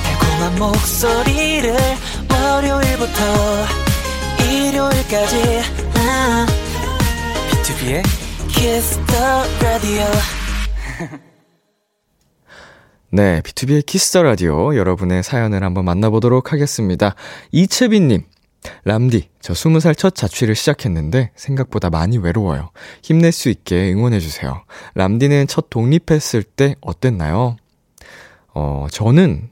달콤한 0.03 0.57
목소리를 0.57 1.75
월요일부터 2.31 3.23
일요일까지 4.43 5.61
아. 5.95 6.68
비투비의 7.77 8.03
Kiss 8.47 9.05
the 9.05 9.23
radio. 9.59 10.05
네, 13.11 13.41
B2B의 13.41 13.85
키스 13.85 14.11
터 14.11 14.23
라디오 14.23 14.75
여러분의 14.75 15.21
사연을 15.21 15.63
한번 15.63 15.85
만나보도록 15.85 16.51
하겠습니다. 16.51 17.13
이채빈님, 17.51 18.23
람디, 18.85 19.29
저 19.39 19.53
20살 19.53 19.95
첫 19.95 20.15
자취를 20.15 20.55
시작했는데 20.55 21.31
생각보다 21.35 21.91
많이 21.91 22.17
외로워요. 22.17 22.71
힘낼 23.03 23.31
수 23.31 23.49
있게 23.49 23.93
응원해주세요. 23.93 24.63
람디는 24.95 25.45
첫 25.45 25.69
독립했을 25.69 26.41
때 26.41 26.75
어땠나요? 26.81 27.55
어, 28.53 28.87
저는 28.91 29.51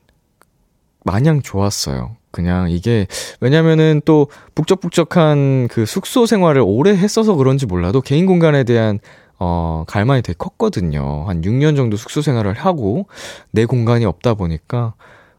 마냥 1.03 1.43
좋았어요. 1.43 2.16
그냥 2.31 2.69
이게 2.69 3.07
왜냐면은 3.39 4.01
또 4.05 4.27
북적북적한 4.55 5.69
그 5.69 5.85
숙소 5.85 6.25
생활을 6.25 6.61
오래 6.65 6.91
했어서 6.91 7.35
그런지 7.35 7.65
몰라도 7.65 8.01
개인 8.01 8.25
공간에 8.25 8.63
대한 8.63 8.99
어, 9.39 9.83
갈망이 9.87 10.21
되게 10.21 10.35
컸거든요. 10.37 11.25
한 11.27 11.41
6년 11.41 11.75
정도 11.75 11.95
숙소 11.95 12.21
생활을 12.21 12.53
하고 12.53 13.07
내 13.51 13.65
공간이 13.65 14.05
없다 14.05 14.33
보니까 14.33 14.93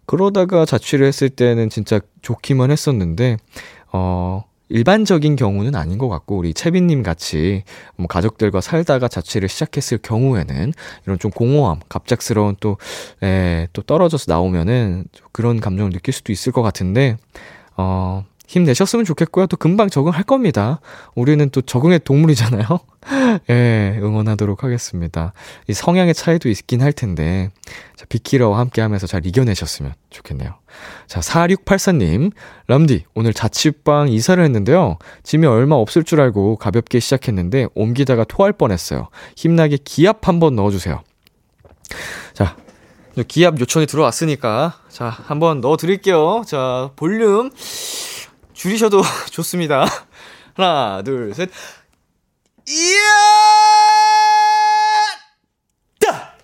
그러다가 0.07 0.65
자취를 0.65 1.07
했을 1.07 1.29
때는 1.29 1.69
진짜 1.69 2.01
좋기만 2.23 2.71
했었는데 2.71 3.37
어, 3.93 4.45
일반적인 4.69 5.37
경우는 5.37 5.75
아닌 5.75 5.99
것 5.99 6.09
같고 6.09 6.37
우리 6.37 6.53
채빈님 6.53 7.03
같이 7.03 7.65
뭐 7.97 8.07
가족들과 8.07 8.61
살다가 8.61 9.09
자취를 9.09 9.49
시작했을 9.49 9.99
경우에는 9.99 10.73
이런 11.07 11.19
좀 11.19 11.31
공허함, 11.31 11.81
갑작스러운 11.89 12.57
또, 12.61 12.77
에, 13.23 13.69
또 13.73 13.83
떨어져서 13.83 14.27
나오면은 14.29 15.05
그런 15.33 15.61
감정을 15.61 15.93
느낄 15.93 16.13
수도 16.13 16.33
있을 16.33 16.53
것 16.53 16.63
같은데 16.63 17.17
어, 17.77 18.25
힘내셨으면 18.49 19.05
좋겠고요. 19.05 19.47
또 19.47 19.57
금방 19.57 19.91
적응할 19.91 20.25
겁니다. 20.25 20.81
우리는 21.15 21.49
또 21.51 21.61
적응의 21.61 22.01
동물이잖아요. 22.01 22.65
예, 23.51 23.99
응원하도록 24.01 24.65
하겠습니다. 24.65 25.33
이 25.67 25.73
성향의 25.73 26.15
차이도 26.15 26.49
있긴 26.49 26.83
할 26.83 26.93
텐데, 26.93 27.51
자, 27.97 28.05
비키러와 28.09 28.59
함께 28.59 28.81
하면서 28.81 29.07
잘 29.07 29.27
이겨내셨으면 29.27 29.95
좋겠네요. 30.11 30.55
자, 31.07 31.21
4684님, 31.21 32.33
람디, 32.67 33.05
오늘 33.15 33.33
자취방 33.33 34.09
이사를 34.09 34.43
했는데요. 34.43 34.99
짐이 35.23 35.47
얼마 35.47 35.77
없을 35.77 36.05
줄 36.05 36.21
알고 36.21 36.57
가볍게 36.57 37.01
시작했는데, 37.01 37.67
옮기다가 37.75 38.25
토할 38.25 38.53
뻔했어요. 38.53 39.09
힘나게 39.37 39.79
기압 39.83 40.29
한번 40.29 40.57
넣어주세요. 40.57 41.03
자, 42.35 42.57
기압 43.27 43.61
요청이 43.61 43.87
들어왔으니까, 43.87 44.81
자, 44.89 45.09
한번 45.09 45.61
넣어드릴게요. 45.61 46.43
자, 46.47 46.91
볼륨. 46.97 47.51
줄이셔도 48.53 49.03
좋습니다. 49.31 49.87
하나, 50.55 51.03
둘, 51.03 51.33
셋. 51.35 51.51
이야! 52.69 53.09
따! 56.01 56.35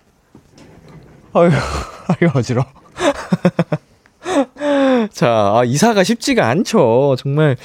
아유, 1.33 1.51
아유, 2.09 2.31
어지러워. 2.33 2.65
자, 5.13 5.53
아, 5.55 5.63
이사가 5.63 6.03
쉽지가 6.03 6.47
않죠. 6.47 7.15
정말, 7.19 7.57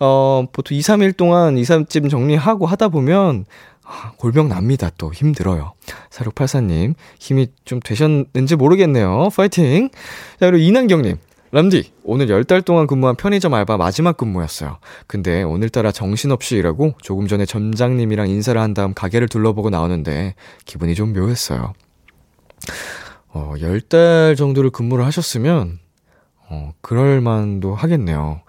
어, 0.00 0.44
보통 0.50 0.76
2, 0.76 0.80
3일 0.80 1.16
동안 1.16 1.56
이삿짐 1.56 2.08
정리하고 2.08 2.66
하다 2.66 2.88
보면, 2.88 3.44
아, 3.84 4.12
골병 4.16 4.48
납니다. 4.48 4.90
또 4.98 5.12
힘들어요. 5.12 5.74
4684님, 6.10 6.94
힘이 7.20 7.46
좀 7.64 7.78
되셨는지 7.78 8.56
모르겠네요. 8.56 9.28
파이팅! 9.36 9.88
자, 10.40 10.46
그리고 10.50 10.56
이난경님. 10.58 11.16
람디, 11.52 11.92
오늘 12.04 12.28
10달 12.28 12.64
동안 12.64 12.86
근무한 12.86 13.16
편의점 13.16 13.52
알바 13.54 13.76
마지막 13.76 14.16
근무였어요. 14.16 14.78
근데 15.08 15.42
오늘따라 15.42 15.90
정신없이 15.90 16.56
일하고 16.56 16.94
조금 17.02 17.26
전에 17.26 17.44
점장님이랑 17.44 18.28
인사를 18.28 18.60
한 18.60 18.72
다음 18.72 18.94
가게를 18.94 19.28
둘러보고 19.28 19.68
나오는데 19.68 20.36
기분이 20.64 20.94
좀 20.94 21.12
묘했어요. 21.12 21.72
어, 23.32 23.54
10달 23.56 24.36
정도를 24.36 24.70
근무를 24.70 25.04
하셨으면, 25.04 25.80
어, 26.48 26.72
그럴만도 26.82 27.74
하겠네요. 27.74 28.42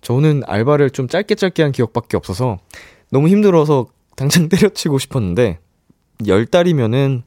저는 0.00 0.42
알바를 0.46 0.90
좀 0.90 1.08
짧게 1.08 1.34
짧게 1.34 1.62
한 1.62 1.72
기억밖에 1.72 2.16
없어서 2.16 2.58
너무 3.10 3.28
힘들어서 3.28 3.86
당장 4.16 4.48
때려치고 4.50 4.98
싶었는데, 4.98 5.58
10달이면은 6.20 7.22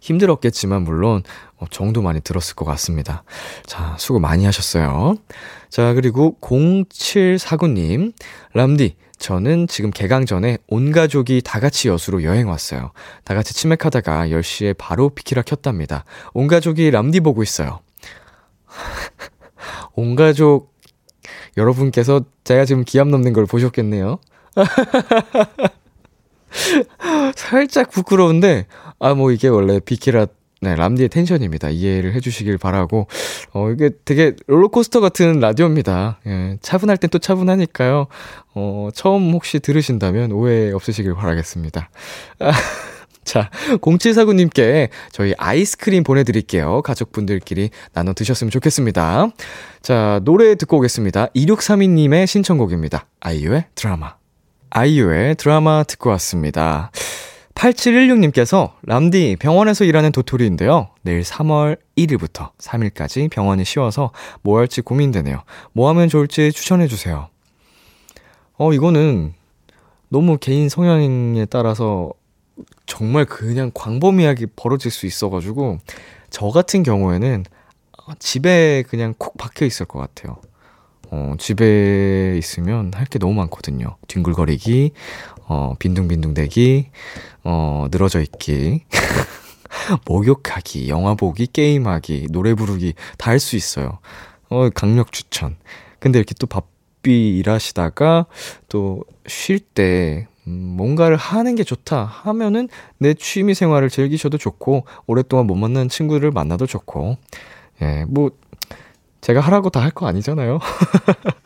힘들었겠지만, 0.00 0.82
물론, 0.82 1.22
어, 1.56 1.64
정도 1.70 2.02
많이 2.02 2.20
들었을 2.20 2.54
것 2.54 2.64
같습니다. 2.64 3.24
자, 3.66 3.96
수고 3.98 4.20
많이 4.20 4.44
하셨어요. 4.44 5.16
자, 5.70 5.94
그리고 5.94 6.36
0749님, 6.40 8.12
람디, 8.52 8.96
저는 9.18 9.66
지금 9.66 9.90
개강 9.90 10.26
전에 10.26 10.58
온 10.68 10.92
가족이 10.92 11.40
다 11.42 11.58
같이 11.58 11.88
여수로 11.88 12.22
여행 12.22 12.48
왔어요. 12.48 12.92
다 13.24 13.34
같이 13.34 13.54
치맥하다가 13.54 14.28
10시에 14.28 14.76
바로 14.76 15.08
비키라 15.08 15.42
켰답니다. 15.42 16.04
온 16.34 16.46
가족이 16.46 16.90
람디 16.90 17.20
보고 17.20 17.42
있어요. 17.42 17.80
온 19.94 20.16
가족 20.16 20.76
여러분께서 21.56 22.20
제가 22.44 22.66
지금 22.66 22.84
기합 22.84 23.08
넘는 23.08 23.32
걸 23.32 23.46
보셨겠네요. 23.46 24.18
살짝 27.34 27.90
부끄러운데, 27.90 28.66
아, 28.98 29.14
뭐 29.14 29.30
이게 29.30 29.48
원래 29.48 29.80
비키라 29.80 30.26
네, 30.62 30.74
람디의 30.74 31.10
텐션입니다. 31.10 31.68
이해를 31.68 32.14
해주시길 32.14 32.56
바라고. 32.58 33.06
어, 33.52 33.70
이게 33.70 33.90
되게 34.04 34.34
롤러코스터 34.46 35.00
같은 35.00 35.38
라디오입니다. 35.38 36.20
예, 36.26 36.56
차분할 36.62 36.96
땐 36.96 37.10
또 37.10 37.18
차분하니까요. 37.18 38.06
어, 38.54 38.88
처음 38.94 39.32
혹시 39.32 39.60
들으신다면 39.60 40.32
오해 40.32 40.72
없으시길 40.72 41.14
바라겠습니다. 41.14 41.90
아, 42.40 42.52
자, 43.22 43.50
0749님께 43.82 44.88
저희 45.10 45.34
아이스크림 45.36 46.04
보내드릴게요. 46.04 46.80
가족분들끼리 46.82 47.70
나눠 47.92 48.14
드셨으면 48.14 48.50
좋겠습니다. 48.50 49.28
자, 49.82 50.20
노래 50.24 50.54
듣고 50.54 50.78
오겠습니다. 50.78 51.26
2632님의 51.26 52.26
신청곡입니다. 52.26 53.06
아이유의 53.20 53.66
드라마. 53.74 54.14
아이유의 54.70 55.34
드라마 55.34 55.82
듣고 55.82 56.10
왔습니다. 56.10 56.90
8716님께서 57.56 58.72
람디 58.82 59.36
병원에서 59.40 59.84
일하는 59.84 60.12
도토리인데요. 60.12 60.90
내일 61.02 61.22
3월 61.22 61.78
1일부터 61.96 62.50
3일까지 62.58 63.30
병원이 63.30 63.64
쉬어서 63.64 64.12
뭐 64.42 64.58
할지 64.58 64.82
고민되네요. 64.82 65.42
뭐 65.72 65.88
하면 65.88 66.08
좋을지 66.08 66.52
추천해 66.52 66.86
주세요. 66.86 67.28
어, 68.58 68.72
이거는 68.72 69.32
너무 70.08 70.36
개인 70.38 70.68
성향에 70.68 71.46
따라서 71.46 72.10
정말 72.84 73.24
그냥 73.24 73.70
광범위하게 73.74 74.46
벌어질 74.54 74.90
수 74.90 75.06
있어가지고 75.06 75.78
저 76.30 76.48
같은 76.48 76.82
경우에는 76.82 77.44
집에 78.18 78.84
그냥 78.88 79.14
콕 79.18 79.36
박혀 79.36 79.64
있을 79.64 79.86
것 79.86 79.98
같아요. 79.98 80.36
어, 81.10 81.34
집에 81.38 82.36
있으면 82.36 82.92
할 82.94 83.06
게 83.06 83.18
너무 83.18 83.34
많거든요. 83.34 83.96
뒹굴거리기, 84.08 84.92
어, 85.48 85.74
빈둥빈둥대기, 85.78 86.90
어, 87.44 87.86
늘어져 87.90 88.20
있기, 88.20 88.84
목욕하기, 90.06 90.88
영화 90.88 91.14
보기, 91.14 91.46
게임하기, 91.48 92.28
노래 92.30 92.54
부르기 92.54 92.94
다 93.18 93.30
할 93.30 93.40
수 93.40 93.56
있어요. 93.56 93.98
어, 94.48 94.68
강력 94.70 95.12
추천. 95.12 95.56
근데 95.98 96.18
이렇게 96.18 96.34
또 96.38 96.46
바삐 96.46 97.36
일하시다가 97.38 98.26
또 98.68 99.02
쉴 99.28 99.58
때, 99.60 100.28
음, 100.46 100.74
뭔가를 100.76 101.16
하는 101.16 101.54
게 101.56 101.64
좋다 101.64 102.04
하면은 102.04 102.68
내 102.98 103.14
취미 103.14 103.54
생활을 103.54 103.90
즐기셔도 103.90 104.38
좋고, 104.38 104.84
오랫동안 105.06 105.46
못 105.46 105.56
만난 105.56 105.88
친구를 105.88 106.30
만나도 106.30 106.66
좋고, 106.66 107.16
예, 107.82 108.04
뭐, 108.08 108.30
제가 109.20 109.40
하라고 109.40 109.70
다 109.70 109.80
할 109.80 109.90
거 109.90 110.06
아니잖아요. 110.06 110.60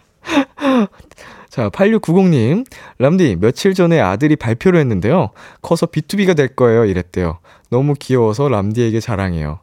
자, 1.50 1.68
8690님. 1.68 2.64
람디, 2.98 3.36
며칠 3.40 3.74
전에 3.74 4.00
아들이 4.00 4.36
발표를 4.36 4.78
했는데요. 4.80 5.30
커서 5.60 5.86
B2B가 5.86 6.36
될 6.36 6.54
거예요. 6.54 6.84
이랬대요. 6.84 7.38
너무 7.70 7.94
귀여워서 7.98 8.48
람디에게 8.48 9.00
자랑해요. 9.00 9.58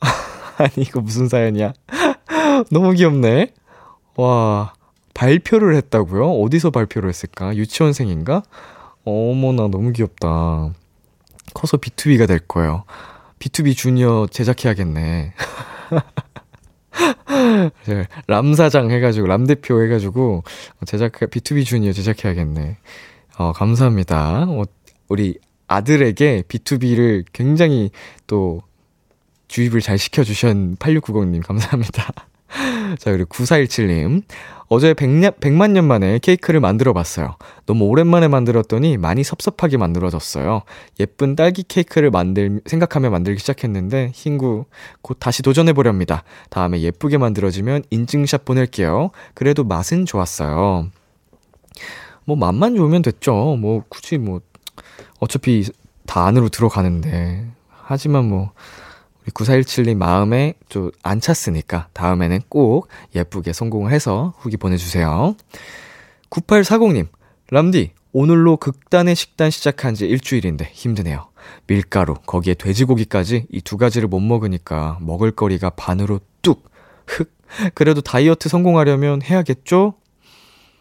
아니, 0.58 0.72
이거 0.78 1.00
무슨 1.00 1.28
사연이야? 1.28 1.72
너무 2.72 2.92
귀엽네. 2.92 3.52
와, 4.16 4.72
발표를 5.14 5.76
했다고요? 5.76 6.28
어디서 6.42 6.70
발표를 6.70 7.08
했을까? 7.08 7.54
유치원생인가? 7.54 8.42
어머나, 9.04 9.68
너무 9.68 9.92
귀엽다. 9.92 10.72
커서 11.54 11.76
B2B가 11.76 12.26
될 12.26 12.40
거예요. 12.40 12.82
B2B 13.38 13.76
주니어 13.76 14.26
제작해야겠네. 14.30 15.34
람사장 18.26 18.90
해가지고, 18.90 19.26
람대표 19.26 19.82
해가지고, 19.82 20.44
제작, 20.86 21.12
B2B 21.12 21.64
주니어 21.64 21.92
제작해야겠네. 21.92 22.76
어, 23.38 23.52
감사합니다. 23.52 24.46
어, 24.48 24.64
우리 25.08 25.38
아들에게 25.68 26.42
B2B를 26.48 27.24
굉장히 27.32 27.90
또 28.26 28.62
주입을 29.48 29.80
잘 29.80 29.98
시켜주신 29.98 30.76
8690님, 30.76 31.46
감사합니다. 31.46 32.12
자, 32.98 33.12
그리고 33.12 33.28
9417님. 33.28 34.22
어제 34.70 34.92
100년, 34.92 35.38
100만 35.40 35.70
년 35.70 35.86
만에 35.86 36.18
케이크를 36.18 36.60
만들어 36.60 36.92
봤어요. 36.92 37.36
너무 37.64 37.86
오랜만에 37.86 38.28
만들었더니 38.28 38.98
많이 38.98 39.24
섭섭하게 39.24 39.78
만들어졌어요. 39.78 40.62
예쁜 41.00 41.36
딸기 41.36 41.62
케이크를 41.62 42.10
만들, 42.10 42.60
생각하며 42.66 43.08
만들기 43.08 43.40
시작했는데, 43.40 44.12
흰구, 44.14 44.66
곧 45.00 45.16
다시 45.20 45.42
도전해보렵니다. 45.42 46.22
다음에 46.50 46.80
예쁘게 46.82 47.16
만들어지면 47.16 47.84
인증샷 47.88 48.44
보낼게요. 48.44 49.10
그래도 49.32 49.64
맛은 49.64 50.04
좋았어요. 50.04 50.88
뭐, 52.26 52.36
맛만 52.36 52.76
좋으면 52.76 53.00
됐죠. 53.00 53.56
뭐, 53.58 53.84
굳이 53.88 54.18
뭐, 54.18 54.40
어차피 55.18 55.64
다 56.06 56.26
안으로 56.26 56.50
들어가는데. 56.50 57.46
하지만 57.70 58.28
뭐, 58.28 58.52
9417님 59.34 59.96
마음에 59.96 60.54
좀 60.68 60.90
안 61.02 61.20
찼으니까 61.20 61.88
다음에는 61.92 62.40
꼭 62.48 62.88
예쁘게 63.14 63.52
성공을 63.52 63.92
해서 63.92 64.34
후기 64.38 64.56
보내주세요. 64.56 65.34
9840님, 66.30 67.08
람디, 67.50 67.92
오늘로 68.12 68.56
극단의 68.56 69.14
식단 69.14 69.50
시작한 69.50 69.94
지 69.94 70.06
일주일인데 70.06 70.68
힘드네요. 70.72 71.28
밀가루, 71.66 72.14
거기에 72.26 72.54
돼지고기까지 72.54 73.46
이 73.50 73.60
두 73.62 73.76
가지를 73.78 74.08
못 74.08 74.20
먹으니까 74.20 74.98
먹을거리가 75.00 75.70
반으로 75.70 76.20
뚝, 76.42 76.68
흑. 77.06 77.32
그래도 77.74 78.00
다이어트 78.02 78.48
성공하려면 78.50 79.22
해야겠죠? 79.22 79.94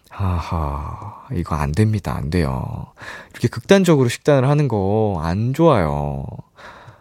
하하, 0.10 1.26
이거 1.34 1.56
안 1.56 1.72
됩니다. 1.72 2.16
안 2.16 2.30
돼요. 2.30 2.88
이렇게 3.32 3.48
극단적으로 3.48 4.10
식단을 4.10 4.50
하는 4.50 4.68
거 4.68 5.20
안 5.22 5.54
좋아요. 5.54 6.26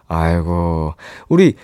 아이고, 0.09 0.95
우리 1.29 1.55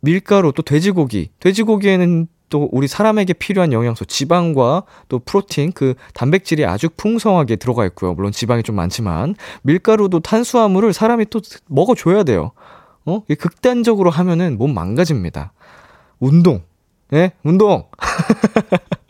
밀가루 0.00 0.52
또 0.52 0.62
돼지고기. 0.62 1.30
돼지고기에는 1.40 2.28
또 2.50 2.68
우리 2.70 2.86
사람에게 2.86 3.32
필요한 3.32 3.72
영양소, 3.72 4.04
지방과 4.04 4.84
또 5.08 5.18
프로틴, 5.18 5.72
그 5.72 5.94
단백질이 6.12 6.64
아주 6.64 6.88
풍성하게 6.96 7.56
들어가 7.56 7.84
있고요. 7.86 8.14
물론 8.14 8.30
지방이 8.30 8.62
좀 8.62 8.76
많지만 8.76 9.34
밀가루도 9.62 10.20
탄수화물을 10.20 10.92
사람이 10.92 11.26
또 11.30 11.40
먹어 11.66 11.94
줘야 11.94 12.22
돼요. 12.22 12.52
어? 13.06 13.22
극단적으로 13.38 14.10
하면은 14.10 14.56
몸 14.56 14.72
망가집니다. 14.74 15.52
운동. 16.20 16.62
예? 17.12 17.16
네? 17.16 17.32
운동! 17.42 17.84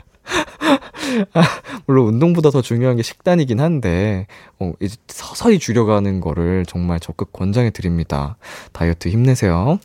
아, 1.33 1.43
물론 1.87 2.09
운동보다 2.09 2.51
더 2.51 2.63
중요한 2.63 2.97
게 2.97 3.03
식단이긴 3.03 3.61
한데, 3.61 4.27
어, 4.59 4.73
이제 4.81 4.97
서서히 5.09 5.59
줄여가는 5.59 6.21
거를 6.21 6.65
정말 6.67 7.01
적극 7.01 7.33
권장해 7.33 7.71
드립니다. 7.71 8.37
다이어트 8.73 9.09
힘내세요. 9.09 9.79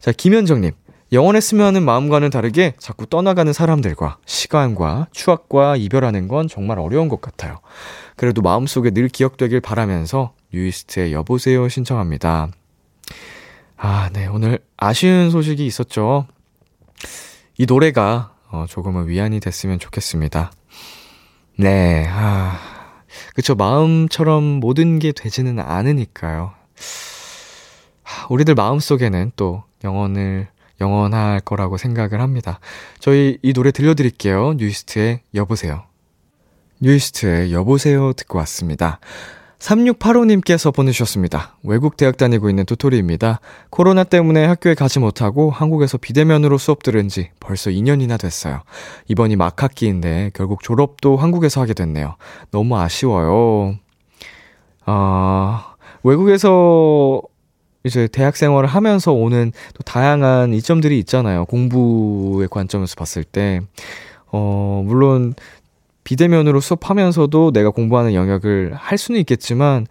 자, 0.00 0.12
김현정님. 0.12 0.72
영원했으면 1.12 1.66
하는 1.66 1.84
마음과는 1.84 2.30
다르게 2.30 2.74
자꾸 2.78 3.06
떠나가는 3.06 3.52
사람들과 3.52 4.18
시간과 4.26 5.06
추억과 5.12 5.76
이별하는 5.76 6.26
건 6.26 6.48
정말 6.48 6.80
어려운 6.80 7.08
것 7.08 7.20
같아요. 7.20 7.60
그래도 8.16 8.42
마음속에 8.42 8.90
늘 8.90 9.08
기억되길 9.08 9.60
바라면서 9.60 10.32
뉴이스트의 10.52 11.12
여보세요 11.12 11.68
신청합니다. 11.68 12.48
아, 13.76 14.10
네. 14.12 14.26
오늘 14.26 14.58
아쉬운 14.76 15.30
소식이 15.30 15.64
있었죠. 15.64 16.26
이 17.58 17.66
노래가 17.66 18.34
어, 18.50 18.66
조금은 18.68 19.08
위안이 19.08 19.40
됐으면 19.40 19.78
좋겠습니다. 19.78 20.52
네, 21.58 22.06
아, 22.08 22.58
그쵸. 23.34 23.54
마음처럼 23.54 24.42
모든 24.44 24.98
게 24.98 25.12
되지는 25.12 25.58
않으니까요. 25.58 26.52
우리들 28.28 28.54
마음속에는 28.54 29.32
또 29.36 29.64
영원을, 29.84 30.48
영원할 30.80 31.40
거라고 31.40 31.76
생각을 31.76 32.20
합니다. 32.20 32.60
저희 32.98 33.38
이 33.42 33.52
노래 33.52 33.70
들려드릴게요. 33.70 34.54
뉴이스트의 34.54 35.20
여보세요. 35.34 35.84
뉴이스트의 36.80 37.52
여보세요 37.52 38.12
듣고 38.12 38.38
왔습니다. 38.38 39.00
3685님께서 39.58 40.74
보내주셨습니다. 40.74 41.56
외국 41.62 41.96
대학 41.96 42.16
다니고 42.16 42.50
있는 42.50 42.64
도토리입니다. 42.66 43.40
코로나 43.70 44.04
때문에 44.04 44.44
학교에 44.44 44.74
가지 44.74 44.98
못하고 44.98 45.50
한국에서 45.50 45.98
비대면으로 45.98 46.58
수업 46.58 46.82
들은 46.82 47.08
지 47.08 47.30
벌써 47.40 47.70
2년이나 47.70 48.18
됐어요. 48.20 48.62
이번이 49.08 49.36
막 49.36 49.62
학기인데 49.62 50.30
결국 50.34 50.62
졸업도 50.62 51.16
한국에서 51.16 51.60
하게 51.60 51.74
됐네요. 51.74 52.16
너무 52.50 52.78
아쉬워요. 52.78 53.76
아, 54.84 55.74
외국에서 56.02 57.22
이제 57.84 58.08
대학 58.08 58.36
생활을 58.36 58.68
하면서 58.68 59.12
오는 59.12 59.52
또 59.74 59.82
다양한 59.84 60.52
이점들이 60.52 60.98
있잖아요. 61.00 61.44
공부의 61.46 62.48
관점에서 62.48 62.94
봤을 62.96 63.24
때. 63.24 63.60
어, 64.32 64.82
물론 64.84 65.34
비대면으로 66.06 66.60
수업하면서도 66.60 67.50
내가 67.50 67.70
공부하는 67.70 68.14
영역을 68.14 68.74
할 68.74 68.96
수는 68.96 69.18
있겠지만, 69.20 69.88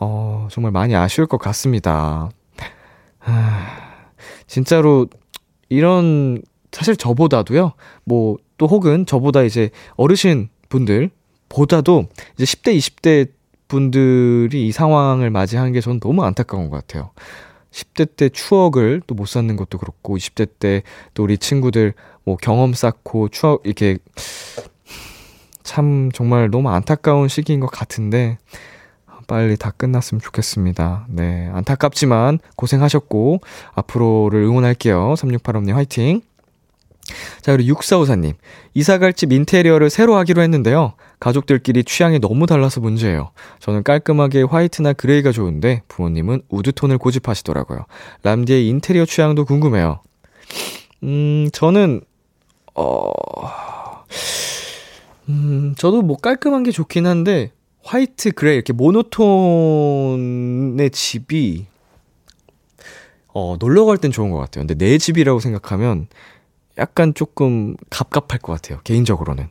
어, 0.00 0.48
정말 0.50 0.72
많이 0.72 0.96
아쉬울 0.96 1.28
것 1.28 1.38
같습니다. 1.38 2.30
하, 3.20 3.32
진짜로, 4.48 5.06
이런, 5.68 6.42
사실 6.72 6.96
저보다도요, 6.96 7.74
뭐, 8.04 8.38
또 8.58 8.66
혹은 8.66 9.06
저보다 9.06 9.42
이제 9.44 9.70
어르신 9.94 10.48
분들 10.68 11.10
보다도 11.48 12.06
이제 12.34 12.44
10대, 12.44 12.76
20대 12.76 13.30
분들이 13.68 14.66
이 14.66 14.72
상황을 14.72 15.30
맞이한 15.30 15.72
게 15.72 15.80
저는 15.80 16.00
너무 16.00 16.24
안타까운 16.24 16.70
것 16.70 16.76
같아요. 16.86 17.12
10대 17.70 18.16
때 18.16 18.28
추억을 18.28 19.00
또 19.06 19.14
못 19.14 19.26
쌓는 19.26 19.54
것도 19.56 19.78
그렇고, 19.78 20.16
20대 20.16 20.48
때 20.58 20.82
또 21.14 21.22
우리 21.22 21.38
친구들 21.38 21.94
뭐 22.24 22.36
경험 22.36 22.74
쌓고 22.74 23.28
추억, 23.28 23.62
이렇게 23.64 23.98
참 25.62 26.10
정말 26.12 26.50
너무 26.50 26.70
안타까운 26.70 27.28
시기인 27.28 27.60
것 27.60 27.66
같은데, 27.68 28.38
빨리 29.28 29.56
다 29.56 29.70
끝났으면 29.70 30.20
좋겠습니다. 30.20 31.06
네. 31.08 31.48
안타깝지만 31.52 32.38
고생하셨고, 32.56 33.40
앞으로를 33.74 34.42
응원할게요. 34.42 35.14
3685님 35.14 35.72
화이팅! 35.72 36.22
자, 37.40 37.52
그리고 37.56 37.74
6454님. 37.74 38.34
이사 38.74 38.98
갈 38.98 39.12
집 39.12 39.32
인테리어를 39.32 39.90
새로 39.90 40.16
하기로 40.16 40.40
했는데요. 40.42 40.94
가족들끼리 41.20 41.84
취향이 41.84 42.18
너무 42.20 42.46
달라서 42.46 42.80
문제예요. 42.80 43.30
저는 43.60 43.82
깔끔하게 43.82 44.42
화이트나 44.42 44.92
그레이가 44.92 45.32
좋은데 45.32 45.82
부모님은 45.88 46.42
우드톤을 46.48 46.98
고집하시더라고요. 46.98 47.86
람디의 48.22 48.68
인테리어 48.68 49.04
취향도 49.04 49.44
궁금해요. 49.44 50.00
음, 51.04 51.48
저는, 51.52 52.02
어, 52.74 53.10
음, 55.28 55.74
저도 55.78 56.02
뭐 56.02 56.16
깔끔한 56.16 56.62
게 56.64 56.70
좋긴 56.70 57.06
한데, 57.06 57.52
화이트, 57.84 58.32
그레이, 58.32 58.56
이렇게 58.56 58.72
모노톤의 58.72 60.20
집이, 60.90 61.66
어, 63.34 63.56
놀러 63.58 63.84
갈 63.86 63.96
땐 63.98 64.10
좋은 64.10 64.30
것 64.30 64.38
같아요. 64.38 64.66
근데 64.66 64.74
내 64.74 64.98
집이라고 64.98 65.40
생각하면 65.40 66.06
약간 66.78 67.14
조금 67.14 67.76
갑갑할 67.90 68.38
것 68.40 68.52
같아요. 68.52 68.80
개인적으로는. 68.84 69.48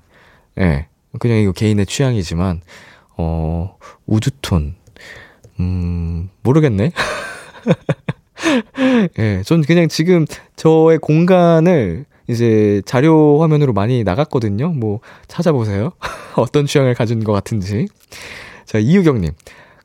예. 0.60 0.62
네, 0.62 0.88
그냥 1.19 1.38
이거 1.39 1.51
개인의 1.51 1.86
취향이지만, 1.86 2.62
어, 3.17 3.77
우드톤. 4.05 4.75
음, 5.60 6.29
모르겠네. 6.43 6.91
예, 9.19 9.38
네, 9.38 9.43
전 9.43 9.62
그냥 9.62 9.88
지금 9.88 10.25
저의 10.55 10.97
공간을 10.97 12.05
이제 12.31 12.81
자료 12.85 13.41
화면으로 13.41 13.73
많이 13.73 14.03
나갔거든요. 14.03 14.69
뭐 14.69 15.01
찾아보세요. 15.27 15.91
어떤 16.37 16.65
취향을 16.65 16.93
가진 16.95 17.23
것 17.23 17.33
같은지. 17.33 17.87
자, 18.65 18.79
이유경님. 18.79 19.31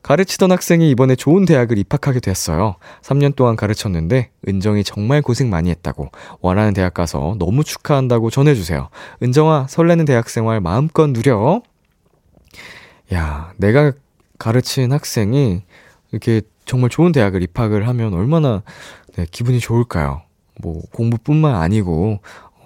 가르치던 0.01 0.53
학생이 0.53 0.89
이번에 0.91 1.15
좋은 1.15 1.43
대학을 1.43 1.77
입학하게 1.77 2.21
됐어요. 2.21 2.77
3년 3.01 3.35
동안 3.35 3.57
가르쳤는데 3.57 4.29
은정이 4.47 4.85
정말 4.85 5.21
고생 5.21 5.49
많이 5.49 5.69
했다고 5.69 6.09
원하는 6.39 6.73
대학 6.73 6.93
가서 6.93 7.35
너무 7.37 7.65
축하한다고 7.65 8.29
전해주세요. 8.29 8.87
은정아 9.21 9.67
설레는 9.67 10.05
대학생활 10.05 10.61
마음껏 10.61 11.07
누려. 11.07 11.61
야, 13.13 13.51
내가 13.57 13.91
가르친 14.39 14.93
학생이 14.93 15.63
이렇게 16.11 16.41
정말 16.63 16.89
좋은 16.89 17.11
대학을 17.11 17.43
입학을 17.43 17.85
하면 17.89 18.13
얼마나 18.13 18.63
네, 19.17 19.25
기분이 19.29 19.59
좋을까요? 19.59 20.21
뭐 20.59 20.81
공부뿐만 20.91 21.55
아니고 21.55 22.19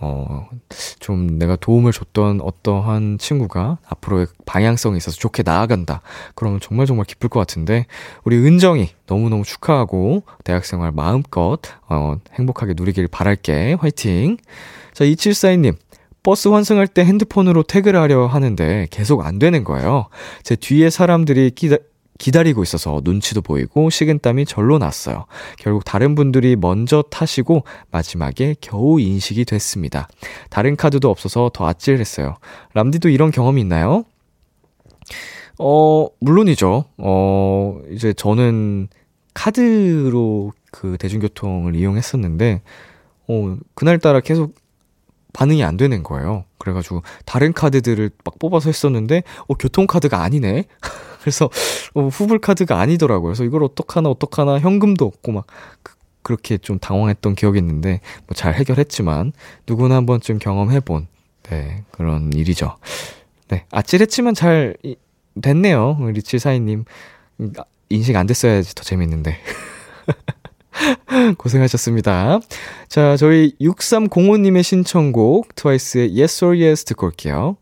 어, 0.03 0.49
좀 0.99 1.37
내가 1.37 1.55
도움을 1.55 1.91
줬던 1.91 2.41
어떠한 2.41 3.19
친구가 3.19 3.77
앞으로의 3.87 4.25
방향성이 4.47 4.97
있어서 4.97 5.17
좋게 5.17 5.43
나아간다. 5.45 6.01
그러면 6.33 6.59
정말 6.59 6.87
정말 6.87 7.05
기쁠 7.05 7.29
것 7.29 7.39
같은데, 7.39 7.85
우리 8.23 8.35
은정이 8.37 8.89
너무너무 9.05 9.43
축하하고, 9.43 10.23
대학생활 10.43 10.91
마음껏, 10.91 11.59
어, 11.87 12.15
행복하게 12.33 12.73
누리길 12.75 13.09
바랄게. 13.09 13.77
화이팅! 13.79 14.37
자, 14.93 15.05
2742님. 15.05 15.75
버스 16.23 16.47
환승할 16.47 16.87
때 16.87 17.03
핸드폰으로 17.03 17.63
태그를 17.63 17.99
하려 17.99 18.27
하는데 18.27 18.87
계속 18.91 19.25
안 19.25 19.39
되는 19.39 19.63
거예요. 19.63 20.07
제 20.43 20.55
뒤에 20.55 20.91
사람들이 20.91 21.51
기다, 21.51 21.77
기다리고 22.21 22.61
있어서 22.61 23.01
눈치도 23.03 23.41
보이고 23.41 23.89
식은땀이 23.89 24.45
절로 24.45 24.77
났어요. 24.77 25.25
결국 25.57 25.83
다른 25.83 26.13
분들이 26.13 26.55
먼저 26.55 27.01
타시고 27.01 27.63
마지막에 27.89 28.55
겨우 28.61 28.99
인식이 28.99 29.43
됐습니다. 29.43 30.07
다른 30.51 30.75
카드도 30.75 31.09
없어서 31.09 31.49
더 31.51 31.67
아찔했어요. 31.67 32.37
람디도 32.75 33.09
이런 33.09 33.31
경험이 33.31 33.61
있나요? 33.61 34.05
어, 35.57 36.07
물론이죠. 36.19 36.85
어, 36.97 37.81
이제 37.89 38.13
저는 38.13 38.89
카드로 39.33 40.51
그 40.71 40.97
대중교통을 40.99 41.75
이용했었는데, 41.75 42.61
어, 43.29 43.57
그날따라 43.73 44.19
계속 44.19 44.53
반응이 45.33 45.63
안 45.63 45.75
되는 45.75 46.03
거예요. 46.03 46.45
그래가지고 46.59 47.01
다른 47.25 47.51
카드들을 47.51 48.11
막 48.23 48.37
뽑아서 48.37 48.69
했었는데, 48.69 49.23
어, 49.47 49.55
교통카드가 49.55 50.21
아니네? 50.21 50.65
그래서 51.21 51.49
어, 51.93 52.07
후불 52.07 52.39
카드가 52.39 52.79
아니더라고요. 52.79 53.29
그래서 53.29 53.43
이걸 53.43 53.63
어떡하나 53.63 54.09
어떡하나 54.09 54.59
현금도 54.59 55.05
없고 55.05 55.31
막 55.31 55.45
그, 55.83 55.93
그렇게 56.23 56.57
좀 56.57 56.79
당황했던 56.79 57.35
기억이 57.35 57.59
있는데 57.59 58.01
뭐 58.27 58.35
잘 58.35 58.55
해결했지만 58.55 59.33
누구나 59.67 59.95
한 59.95 60.05
번쯤 60.05 60.39
경험해본 60.39 61.07
네 61.43 61.83
그런 61.91 62.33
일이죠. 62.33 62.77
네 63.47 63.65
아찔했지만 63.71 64.33
잘 64.33 64.75
됐네요. 65.41 65.97
리치 66.13 66.39
사이님 66.39 66.85
아, 67.57 67.63
인식 67.89 68.15
안 68.15 68.25
됐어야지 68.27 68.75
더 68.75 68.83
재밌는데. 68.83 69.37
고생하셨습니다. 71.37 72.39
자, 72.87 73.17
저희 73.17 73.53
6305님의 73.59 74.63
신청곡 74.63 75.53
트와이스의 75.55 76.17
Yes 76.17 76.45
or 76.45 76.57
Yes 76.59 76.85
듣고 76.85 77.07
올게요. 77.07 77.57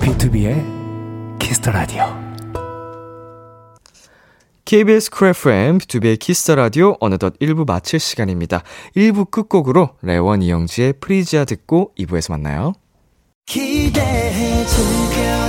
B2B의 0.00 1.38
키스터 1.38 1.70
라디오. 1.70 2.04
KBS 4.64 5.10
쿨 5.10 5.51
FM 5.51 5.78
비투비의 5.78 6.18
키스 6.18 6.42
더 6.42 6.56
라디오 6.56 6.96
어느덧 6.98 7.38
1부 7.38 7.66
마칠 7.66 8.00
시간입니다. 8.00 8.62
1부 8.96 9.30
끝곡으로 9.30 9.90
래원 10.02 10.42
이영지의 10.42 10.94
프리지아 11.00 11.44
듣고 11.44 11.92
2부에서 11.98 12.32
만나요. 12.32 12.72
기대해 13.46 14.64
주겨 14.66 15.39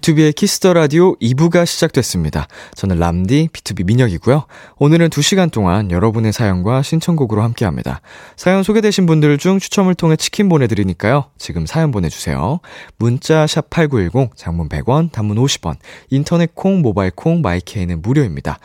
비투비의 0.00 0.34
키스 0.34 0.58
더 0.58 0.72
라디오 0.72 1.14
2부가 1.16 1.66
시작됐습니다. 1.66 2.48
저는 2.74 2.98
람디 2.98 3.48
B2B 3.52 3.84
민혁이고요. 3.86 4.44
오늘은 4.78 5.10
2시간 5.10 5.52
동안 5.52 5.90
여러분의 5.90 6.32
사연과 6.32 6.82
신청곡으로 6.82 7.42
함께 7.42 7.64
합니다. 7.64 8.00
사연 8.36 8.62
소개되신 8.62 9.06
분들 9.06 9.38
중 9.38 9.58
추첨을 9.58 9.94
통해 9.94 10.16
치킨 10.16 10.48
보내 10.48 10.66
드리니까요. 10.66 11.26
지금 11.38 11.66
사연 11.66 11.90
보내 11.90 12.08
주세요. 12.08 12.60
문자 12.96 13.44
샵8910, 13.44 14.30
장문 14.36 14.68
100원, 14.68 15.12
단문 15.12 15.36
50원, 15.36 15.76
인터넷 16.08 16.54
콩, 16.54 16.80
모바일 16.80 17.10
콩, 17.14 17.42
마이케이는 17.42 18.02
무료입니다. 18.02 18.58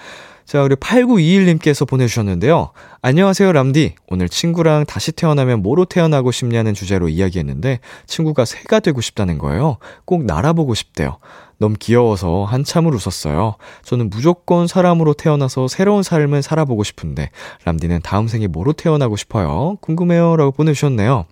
자, 0.45 0.61
그리고 0.61 0.79
8921님께서 0.79 1.87
보내주셨는데요. 1.87 2.69
안녕하세요, 3.01 3.51
람디. 3.51 3.95
오늘 4.09 4.29
친구랑 4.29 4.85
다시 4.85 5.11
태어나면 5.11 5.63
뭐로 5.63 5.85
태어나고 5.85 6.31
싶냐는 6.31 6.75
주제로 6.75 7.09
이야기했는데, 7.09 7.79
친구가 8.05 8.45
새가 8.45 8.79
되고 8.79 9.01
싶다는 9.01 9.39
거예요. 9.39 9.77
꼭 10.05 10.23
날아보고 10.23 10.75
싶대요. 10.75 11.17
너무 11.57 11.75
귀여워서 11.79 12.43
한참을 12.43 12.93
웃었어요. 12.93 13.55
저는 13.83 14.11
무조건 14.11 14.67
사람으로 14.67 15.13
태어나서 15.13 15.67
새로운 15.67 16.03
삶을 16.03 16.43
살아보고 16.43 16.83
싶은데, 16.83 17.31
람디는 17.63 18.01
다음 18.03 18.27
생에 18.27 18.45
뭐로 18.45 18.73
태어나고 18.73 19.15
싶어요? 19.15 19.77
궁금해요. 19.81 20.35
라고 20.35 20.51
보내주셨네요. 20.51 21.25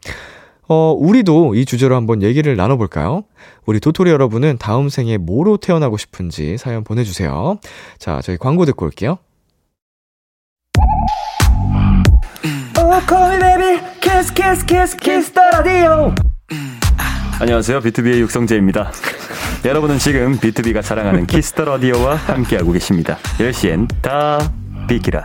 어, 0.73 0.91
우리도 0.97 1.53
이 1.53 1.65
주제로 1.65 1.95
한번 1.95 2.23
얘기를 2.23 2.55
나눠볼까요? 2.55 3.25
우리 3.67 3.79
도토리 3.79 4.09
여러분은 4.09 4.57
다음 4.57 4.89
생에 4.89 5.17
뭐로 5.17 5.57
태어나고 5.57 5.97
싶은지 5.97 6.57
사연 6.57 6.83
보내주세요. 6.83 7.59
자, 7.99 8.21
저희 8.23 8.37
광고 8.37 8.65
듣고 8.65 8.85
올게요. 8.85 9.19
안녕하세요. 17.39 17.81
비투비의 17.81 18.19
육성재입니다. 18.21 18.91
여러분은 19.65 19.99
지금 19.99 20.39
비투비가 20.39 20.81
자랑하는 20.81 21.27
키스 21.27 21.51
더 21.51 21.65
라디오와 21.65 22.15
함께하고 22.15 22.71
계십니다. 22.71 23.17
10시엔 23.37 23.87
다 24.01 24.39
비키라. 24.87 25.23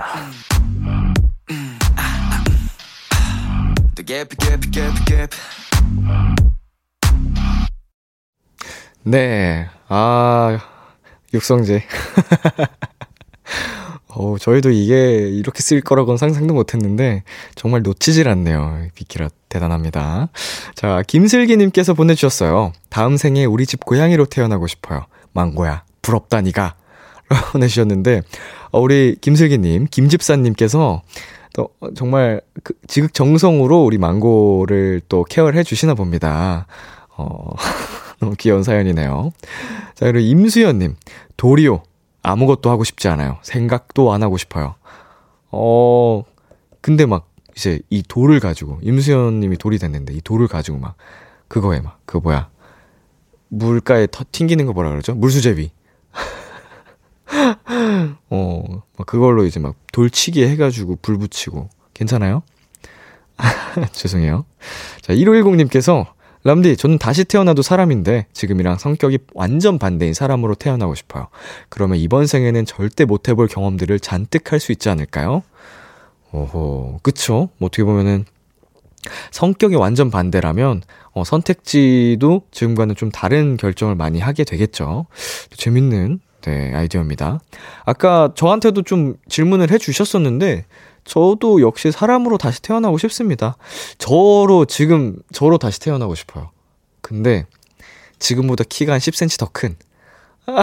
네, 9.03 9.67
아, 9.87 10.59
육성재. 11.35 11.85
어, 14.09 14.39
저희도 14.39 14.71
이게 14.71 15.29
이렇게 15.29 15.61
쓸 15.61 15.83
거라고는 15.83 16.17
상상도 16.17 16.55
못 16.55 16.73
했는데, 16.73 17.23
정말 17.55 17.83
놓치질 17.83 18.31
않네요. 18.31 18.89
비키라 18.95 19.29
대단합니다. 19.51 20.31
자, 20.75 21.03
김슬기님께서 21.07 21.93
보내주셨어요. 21.93 22.73
다음 22.89 23.19
생에 23.19 23.45
우리 23.45 23.67
집 23.67 23.85
고양이로 23.85 24.25
태어나고 24.25 24.69
싶어요. 24.69 25.05
망고야, 25.35 25.85
부럽다, 26.01 26.41
니가. 26.41 26.77
라고 27.29 27.53
보내주셨는데, 27.53 28.23
어, 28.71 28.81
우리 28.81 29.19
김슬기님, 29.21 29.89
김집사님께서 29.91 31.03
또 31.55 31.71
정말 31.95 32.41
그 32.63 32.75
지극정성으로 32.87 33.85
우리 33.85 33.99
망고를 33.99 35.03
또 35.09 35.25
케어를 35.25 35.59
해주시나 35.59 35.95
봅니다. 35.95 36.67
어, 37.17 37.51
너무 38.21 38.35
귀여운 38.39 38.63
사연이네요. 38.63 39.33
자, 39.95 40.07
그리고 40.07 40.19
임수연님, 40.21 40.97
도리오. 41.37 41.83
아무것도 42.23 42.71
하고 42.71 42.85
싶지 42.85 43.09
않아요. 43.09 43.39
생각도 43.43 44.13
안 44.13 44.23
하고 44.23 44.37
싶어요. 44.37 44.75
어, 45.51 46.25
근데 46.81 47.07
막, 47.07 47.29
이제 47.57 47.81
이 47.91 48.03
돌을 48.03 48.41
가지고, 48.41 48.79
임수연 48.83 49.41
님이 49.41 49.57
돌이 49.57 49.79
됐는데, 49.79 50.15
이 50.15 50.21
돌을 50.21 50.47
가지고 50.49 50.79
막, 50.79 50.97
그거에 51.49 51.81
막, 51.81 52.01
그 52.05 52.19
뭐야. 52.19 52.49
물가에 53.49 54.07
터, 54.07 54.25
튕기는 54.31 54.67
거 54.67 54.73
뭐라 54.73 54.91
그러죠? 54.91 55.15
물수제비. 55.15 55.71
어, 58.31 58.83
막 58.97 59.07
그걸로 59.07 59.45
이제 59.45 59.61
막 59.61 59.75
돌치기 59.93 60.45
해가지고 60.45 60.99
불 61.03 61.19
붙이고. 61.19 61.69
괜찮아요? 61.95 62.43
죄송해요. 63.93 64.45
자, 65.01 65.13
1510님께서 65.15 66.07
람디, 66.45 66.77
저는 66.77 66.99
다시 66.99 67.25
태어나도 67.25 67.63
사람인데 67.63 68.27
지금이랑 68.33 68.79
성격이 68.79 69.19
완전 69.35 69.79
반대인 69.79 70.15
사람으로 70.15 70.55
태어나고 70.55 70.95
싶어요. 70.95 71.29
그러면 71.69 71.99
이번 71.99 72.27
생에는 72.27 72.65
절대 72.65 73.05
못 73.05 73.29
해볼 73.29 73.49
경험들을 73.49 73.99
잔뜩 74.01 74.53
할 74.53 74.61
수 74.61 74.73
있지 74.73 74.89
않을까요? 74.89 75.43
오호, 76.33 77.01
그쵸? 77.03 77.49
뭐 77.59 77.67
어떻게 77.67 77.85
보면은 77.85 78.25
성격이 79.31 79.77
완전 79.77 80.11
반대라면 80.11 80.83
어, 81.13 81.25
선택지도 81.25 82.43
지금과는 82.51 82.95
좀 82.97 83.11
다른 83.11 83.57
결정을 83.57 83.95
많이 83.95 84.21
하게 84.21 84.45
되겠죠. 84.45 85.07
재밌는 85.57 86.21
네, 86.49 86.73
아이디어입니다. 86.75 87.41
아까 87.85 88.33
저한테도 88.35 88.81
좀 88.81 89.17
질문을 89.29 89.71
해 89.71 89.77
주셨었는데 89.77 90.65
저도 91.05 91.61
역시 91.61 91.93
사람으로 91.93 92.39
다시 92.39 92.63
태어나고 92.63 92.97
싶습니다. 92.97 93.59
저로 93.99 94.65
지금 94.65 95.19
저로 95.31 95.59
다시 95.59 95.79
태어나고 95.79 96.15
싶어요. 96.15 96.51
근데 97.03 97.45
지금보다 98.19 98.65
키가 98.67 98.95
한 98.95 98.99
10cm 98.99 99.39
더 99.39 99.51
큰. 99.53 99.77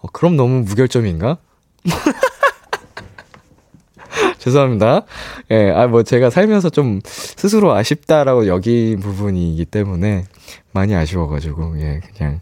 어, 0.00 0.08
그럼 0.12 0.36
너무 0.36 0.60
무결점인가? 0.60 1.38
죄송합니다. 4.38 5.06
예, 5.50 5.70
아, 5.70 5.88
뭐, 5.88 6.04
제가 6.04 6.30
살면서 6.30 6.70
좀 6.70 7.00
스스로 7.04 7.74
아쉽다라고 7.74 8.46
여긴 8.46 9.00
부분이기 9.00 9.64
때문에 9.66 10.24
많이 10.72 10.94
아쉬워가지고, 10.94 11.80
예, 11.80 12.00
그냥, 12.16 12.40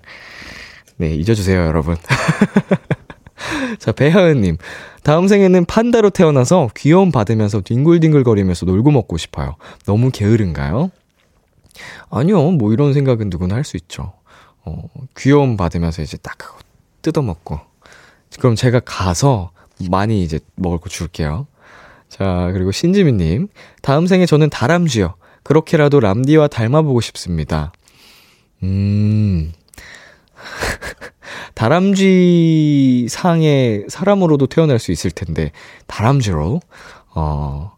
네, 0.98 1.14
잊어주세요, 1.14 1.61
여러분. 1.66 1.96
자, 3.78 3.92
배하은님. 3.92 4.58
다음 5.02 5.28
생에는 5.28 5.64
판다로 5.64 6.11
태어나서 6.11 6.70
귀여움 6.76 7.12
받으면서 7.12 7.61
뒹굴뒹굴거리면서 7.62 8.66
놀고 8.66 8.90
먹고 8.90 9.16
싶어요. 9.16 9.56
너무 9.87 10.11
게으른가요? 10.11 10.90
아니요, 12.11 12.50
뭐 12.50 12.72
이런 12.72 12.92
생각은 12.92 13.30
누구나 13.30 13.54
할 13.54 13.64
수 13.64 13.76
있죠. 13.76 14.12
어, 14.64 14.82
귀여움 15.16 15.56
받으면서 15.56 16.02
이제 16.02 16.16
딱 16.18 16.37
뜯어먹고. 17.02 17.61
그럼 18.40 18.54
제가 18.56 18.80
가서 18.80 19.52
많이 19.90 20.22
이제 20.22 20.40
먹을 20.56 20.78
거 20.78 20.88
줄게요. 20.88 21.46
자, 22.08 22.50
그리고 22.52 22.72
신지민님. 22.72 23.48
다음 23.82 24.06
생에 24.06 24.26
저는 24.26 24.50
다람쥐요. 24.50 25.14
그렇게라도 25.44 26.00
람디와 26.00 26.48
닮아보고 26.48 27.00
싶습니다. 27.00 27.72
음. 28.62 29.52
다람쥐 31.59 33.09
상의 33.11 33.85
사람으로도 33.88 34.47
태어날 34.47 34.79
수 34.79 34.92
있을 34.92 35.11
텐데, 35.11 35.51
다람쥐로? 35.88 36.61
어, 37.16 37.73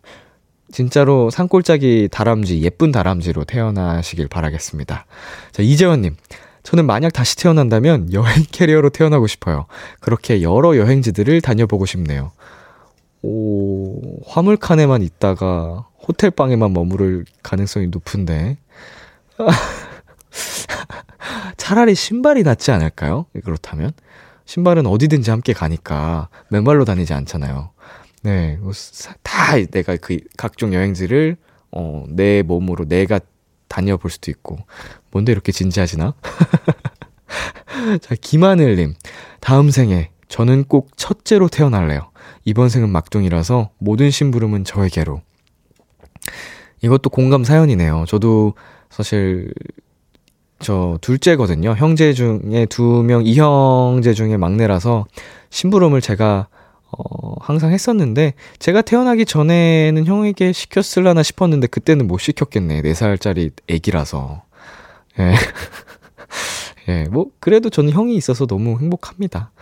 진짜로 0.70 1.30
산골짜기 1.30 2.10
다람쥐, 2.12 2.60
예쁜 2.60 2.92
다람쥐로 2.92 3.44
태어나시길 3.44 4.28
바라겠습니다. 4.28 5.06
자, 5.52 5.62
이재원님. 5.62 6.14
저는 6.62 6.84
만약 6.84 7.14
다시 7.14 7.36
태어난다면 7.36 8.12
여행 8.12 8.44
캐리어로 8.52 8.90
태어나고 8.90 9.26
싶어요. 9.26 9.64
그렇게 10.00 10.42
여러 10.42 10.76
여행지들을 10.76 11.40
다녀보고 11.40 11.86
싶네요. 11.86 12.32
오, 13.22 14.20
화물칸에만 14.26 15.00
있다가 15.00 15.86
호텔방에만 16.06 16.74
머무를 16.74 17.24
가능성이 17.42 17.86
높은데. 17.86 18.58
차라리 21.60 21.94
신발이 21.94 22.42
낫지 22.42 22.70
않을까요? 22.70 23.26
그렇다면? 23.44 23.92
신발은 24.46 24.86
어디든지 24.86 25.30
함께 25.30 25.52
가니까 25.52 26.30
맨발로 26.48 26.86
다니지 26.86 27.12
않잖아요. 27.12 27.70
네, 28.22 28.56
뭐다 28.56 29.56
내가 29.70 29.96
그 29.96 30.20
각종 30.38 30.72
여행지를 30.72 31.36
어, 31.70 32.04
내 32.08 32.42
몸으로 32.42 32.86
내가 32.86 33.20
다녀볼 33.68 34.10
수도 34.10 34.30
있고. 34.30 34.56
뭔데 35.10 35.32
이렇게 35.32 35.52
진지하지나? 35.52 36.14
자, 38.00 38.14
김하늘님. 38.18 38.94
다음 39.40 39.70
생에 39.70 40.10
저는 40.28 40.64
꼭 40.64 40.96
첫째로 40.96 41.48
태어날래요. 41.48 42.10
이번 42.46 42.70
생은 42.70 42.88
막둥이라서 42.88 43.70
모든 43.76 44.10
심부름은 44.10 44.64
저에게로. 44.64 45.20
이것도 46.80 47.10
공감 47.10 47.44
사연이네요. 47.44 48.06
저도 48.08 48.54
사실 48.88 49.52
저 50.60 50.98
둘째거든요. 51.00 51.74
형제 51.76 52.12
중에 52.12 52.66
두 52.68 53.02
명, 53.02 53.24
이형제 53.24 54.12
중에 54.12 54.36
막내라서 54.36 55.06
심부름을 55.50 56.00
제가 56.00 56.48
어, 56.92 57.34
항상 57.40 57.72
했었는데, 57.72 58.34
제가 58.58 58.82
태어나기 58.82 59.24
전에는 59.24 60.06
형에게 60.06 60.52
시켰을라나 60.52 61.22
싶었는데, 61.22 61.68
그때는 61.68 62.06
못 62.08 62.18
시켰겠네. 62.18 62.82
4살짜리 62.82 63.52
애기라서. 63.68 64.42
예. 65.20 65.34
예, 66.88 67.04
뭐, 67.04 67.26
그래도 67.38 67.70
저는 67.70 67.92
형이 67.92 68.16
있어서 68.16 68.46
너무 68.46 68.78
행복합니다. 68.80 69.52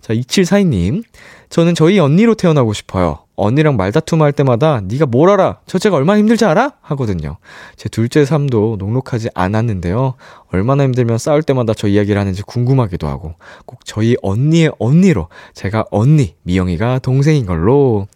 자, 0.00 0.14
2742님. 0.14 1.02
저는 1.48 1.74
저희 1.74 1.98
언니로 1.98 2.34
태어나고 2.34 2.72
싶어요. 2.72 3.20
언니랑 3.36 3.76
말다툼 3.76 4.20
할 4.20 4.32
때마다 4.32 4.80
네가 4.82 5.06
뭘 5.06 5.30
알아? 5.30 5.60
첫째가 5.66 5.96
얼마나 5.96 6.18
힘들지 6.18 6.44
알아? 6.44 6.72
하거든요. 6.80 7.38
제 7.76 7.88
둘째 7.88 8.24
삶도 8.24 8.76
녹록하지 8.78 9.28
않았는데요. 9.34 10.14
얼마나 10.52 10.82
힘들면 10.84 11.18
싸울 11.18 11.42
때마다 11.42 11.72
저 11.72 11.86
이야기를 11.88 12.20
하는지 12.20 12.42
궁금하기도 12.42 13.06
하고 13.06 13.34
꼭 13.64 13.84
저희 13.84 14.16
언니의 14.22 14.72
언니로 14.78 15.28
제가 15.54 15.84
언니 15.90 16.34
미영이가 16.42 16.98
동생인 16.98 17.46
걸로 17.46 18.08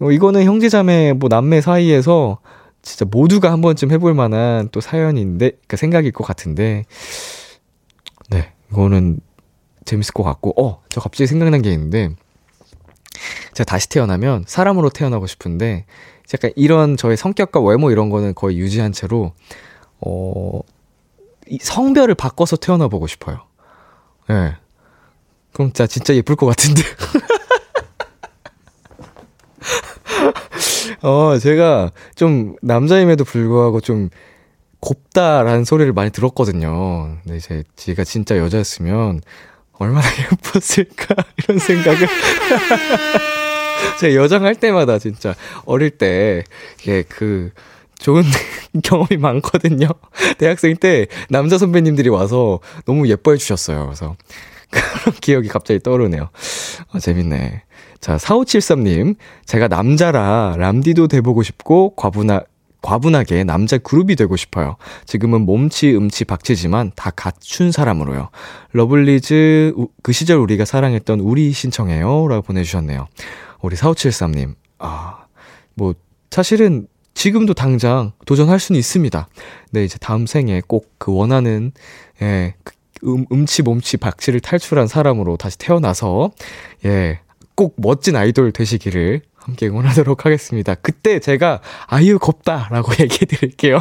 어, 0.00 0.10
이거는 0.10 0.44
형제자매 0.44 1.12
뭐 1.12 1.28
남매 1.28 1.60
사이에서 1.60 2.38
진짜 2.82 3.04
모두가 3.04 3.52
한 3.52 3.60
번쯤 3.60 3.90
해볼 3.92 4.14
만한 4.14 4.68
또 4.72 4.80
사연인데 4.80 5.52
그 5.66 5.76
생각일 5.76 6.12
것 6.12 6.24
같은데 6.24 6.84
네 8.30 8.52
이거는 8.70 9.20
재밌을 9.84 10.12
것 10.14 10.22
같고 10.22 10.54
어 10.60 10.80
저 10.88 11.00
갑자기 11.00 11.26
생각난 11.26 11.60
게 11.62 11.70
있는데 11.72 12.10
제가 13.54 13.64
다시 13.64 13.88
태어나면 13.88 14.44
사람으로 14.46 14.90
태어나고 14.90 15.26
싶은데 15.26 15.86
약간 16.34 16.50
이런 16.56 16.96
저의 16.96 17.16
성격과 17.16 17.60
외모 17.60 17.90
이런 17.90 18.10
거는 18.10 18.34
거의 18.34 18.58
유지한 18.58 18.92
채로 18.92 19.32
어, 20.00 20.60
이 21.46 21.58
성별을 21.60 22.14
바꿔서 22.14 22.56
태어나 22.56 22.88
보고 22.88 23.06
싶어요. 23.06 23.40
예. 24.30 24.34
네. 24.34 24.56
그럼 25.52 25.68
진짜 25.68 25.86
진짜 25.86 26.14
예쁠 26.14 26.36
것 26.36 26.46
같은데. 26.46 26.82
어, 31.02 31.38
제가 31.38 31.90
좀 32.14 32.56
남자임에도 32.62 33.24
불구하고 33.24 33.80
좀 33.80 34.10
곱다라는 34.80 35.64
소리를 35.64 35.92
많이 35.92 36.10
들었거든요. 36.10 37.18
근데 37.22 37.36
이제 37.36 37.64
제가 37.76 38.04
진짜 38.04 38.38
여자였으면 38.38 39.20
얼마나 39.78 40.06
예뻤을까 40.18 41.14
이런 41.38 41.58
생각을 41.58 42.08
제가 44.00 44.14
여장 44.14 44.44
할 44.44 44.54
때마다 44.54 44.98
진짜 44.98 45.34
어릴 45.64 45.90
때, 45.90 46.44
예, 46.86 47.02
그, 47.02 47.50
좋은 47.98 48.22
경험이 48.82 49.16
많거든요. 49.18 49.88
대학생 50.38 50.76
때 50.76 51.06
남자 51.30 51.58
선배님들이 51.58 52.08
와서 52.08 52.60
너무 52.86 53.08
예뻐해 53.08 53.36
주셨어요. 53.36 53.86
그래서 53.86 54.16
그런 54.70 55.14
기억이 55.20 55.48
갑자기 55.48 55.80
떠오르네요. 55.80 56.28
아, 56.92 56.98
재밌네. 56.98 57.62
자, 58.00 58.16
4573님. 58.16 59.16
제가 59.46 59.68
남자라 59.68 60.54
람디도 60.58 61.08
돼보고 61.08 61.42
싶고, 61.42 61.94
과분하, 61.96 62.42
과분하게 62.82 63.44
남자 63.44 63.78
그룹이 63.78 64.16
되고 64.16 64.36
싶어요. 64.36 64.76
지금은 65.06 65.42
몸치, 65.42 65.94
음치, 65.96 66.24
박치지만 66.24 66.92
다 66.94 67.10
갖춘 67.10 67.72
사람으로요. 67.72 68.30
러블리즈, 68.72 69.74
그 70.02 70.12
시절 70.12 70.38
우리가 70.38 70.64
사랑했던 70.64 71.20
우리 71.20 71.52
신청해요. 71.52 72.28
라고 72.28 72.42
보내주셨네요. 72.42 73.08
우리 73.62 73.76
4573님. 73.76 74.54
아, 74.78 75.24
뭐, 75.74 75.94
사실은 76.30 76.86
지금도 77.14 77.54
당장 77.54 78.12
도전할 78.26 78.60
수는 78.60 78.78
있습니다. 78.78 79.28
네, 79.72 79.84
이제 79.84 79.98
다음 79.98 80.26
생에 80.26 80.62
꼭 80.66 80.88
그 80.98 81.12
원하는, 81.14 81.72
예, 82.22 82.54
그 82.64 82.74
음, 83.04 83.24
음치, 83.32 83.62
몸치, 83.62 83.96
박치를 83.96 84.40
탈출한 84.40 84.88
사람으로 84.88 85.36
다시 85.36 85.56
태어나서, 85.58 86.32
예, 86.84 87.20
꼭 87.54 87.74
멋진 87.78 88.16
아이돌 88.16 88.52
되시기를 88.52 89.22
함께 89.48 89.66
응원하도록 89.66 90.26
하겠습니다. 90.26 90.74
그때 90.74 91.20
제가 91.20 91.60
아유 91.86 92.18
겁다라고 92.18 92.92
얘기해 93.00 93.24
드릴게요. 93.24 93.80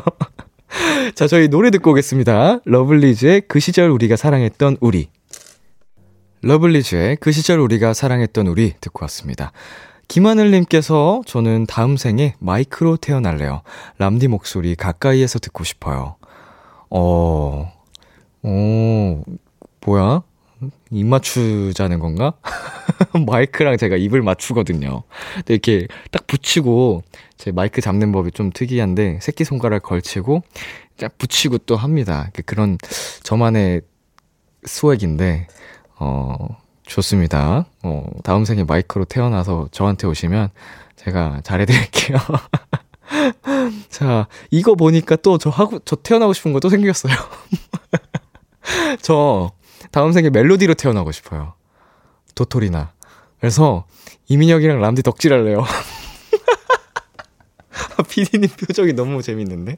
자, 1.14 1.28
저희 1.28 1.50
노래 1.50 1.72
듣고 1.72 1.92
오겠습니다. 1.92 2.62
러블리즈의 2.64 3.44
그 3.50 3.60
시절 3.60 3.90
우리가 3.90 4.16
사랑했던 4.16 4.78
우리. 4.80 5.10
러블리즈의 6.42 7.18
그 7.18 7.34
시절 7.34 7.60
우리가 7.60 7.94
사랑했던 7.94 8.48
우리 8.48 8.76
듣고 8.80 9.04
왔습니다. 9.04 9.52
김하늘님께서 10.08 11.22
저는 11.26 11.66
다음 11.66 11.98
생에 11.98 12.36
마이크로 12.40 12.96
태어날래요. 12.96 13.62
람디 13.98 14.30
목소리 14.30 14.76
가까이에서 14.76 15.40
듣고 15.40 15.66
싶어요. 15.66 16.16
어, 16.90 17.74
어, 18.44 19.24
뭐야? 19.86 20.22
입 20.92 21.06
맞추자는 21.06 22.00
건가? 22.00 22.34
마이크랑 23.28 23.78
제가 23.78 23.96
입을 23.96 24.22
맞추거든요. 24.22 25.04
근데 25.36 25.54
이렇게 25.54 25.88
딱 26.12 26.28
붙이고, 26.28 27.04
제 27.38 27.52
마이크 27.52 27.82
잡는 27.82 28.12
법이 28.12 28.32
좀 28.32 28.52
특이한데, 28.54 29.20
새끼 29.22 29.44
손가락 29.44 29.84
걸치고, 29.84 30.42
딱 31.00 31.18
붙이고 31.18 31.60
또 31.60 31.76
합니다. 31.76 32.32
그런 32.46 32.78
저만의 33.24 33.82
스웩인데, 34.66 35.48
어, 36.00 36.58
좋습니다. 36.86 37.66
어, 37.84 38.06
다음 38.24 38.46
생에 38.46 38.64
마이크로 38.64 39.06
태어나서 39.06 39.68
저한테 39.72 40.08
오시면 40.08 40.50
제가 40.96 41.42
잘해드릴게요. 41.44 42.18
자, 43.90 44.28
이거 44.52 44.76
보니까 44.76 45.16
또 45.18 45.38
저 45.38 45.50
하고, 45.50 45.80
저 45.86 45.96
태어나고 45.96 46.34
싶은 46.34 46.54
거 46.54 46.60
또 46.60 46.70
생겼어요. 46.70 47.14
저 49.02 49.52
다음 49.92 50.12
생에 50.12 50.30
멜로디로 50.30 50.74
태어나고 50.74 51.12
싶어요. 51.12 51.54
도토리나. 52.38 52.94
그래서 53.40 53.86
이민혁이랑 54.30 54.80
람디 54.80 55.04
덕질할래요. 55.04 55.66
피디님 58.10 58.50
표정이 58.50 58.94
너무 58.94 59.22
재밌는데? 59.22 59.78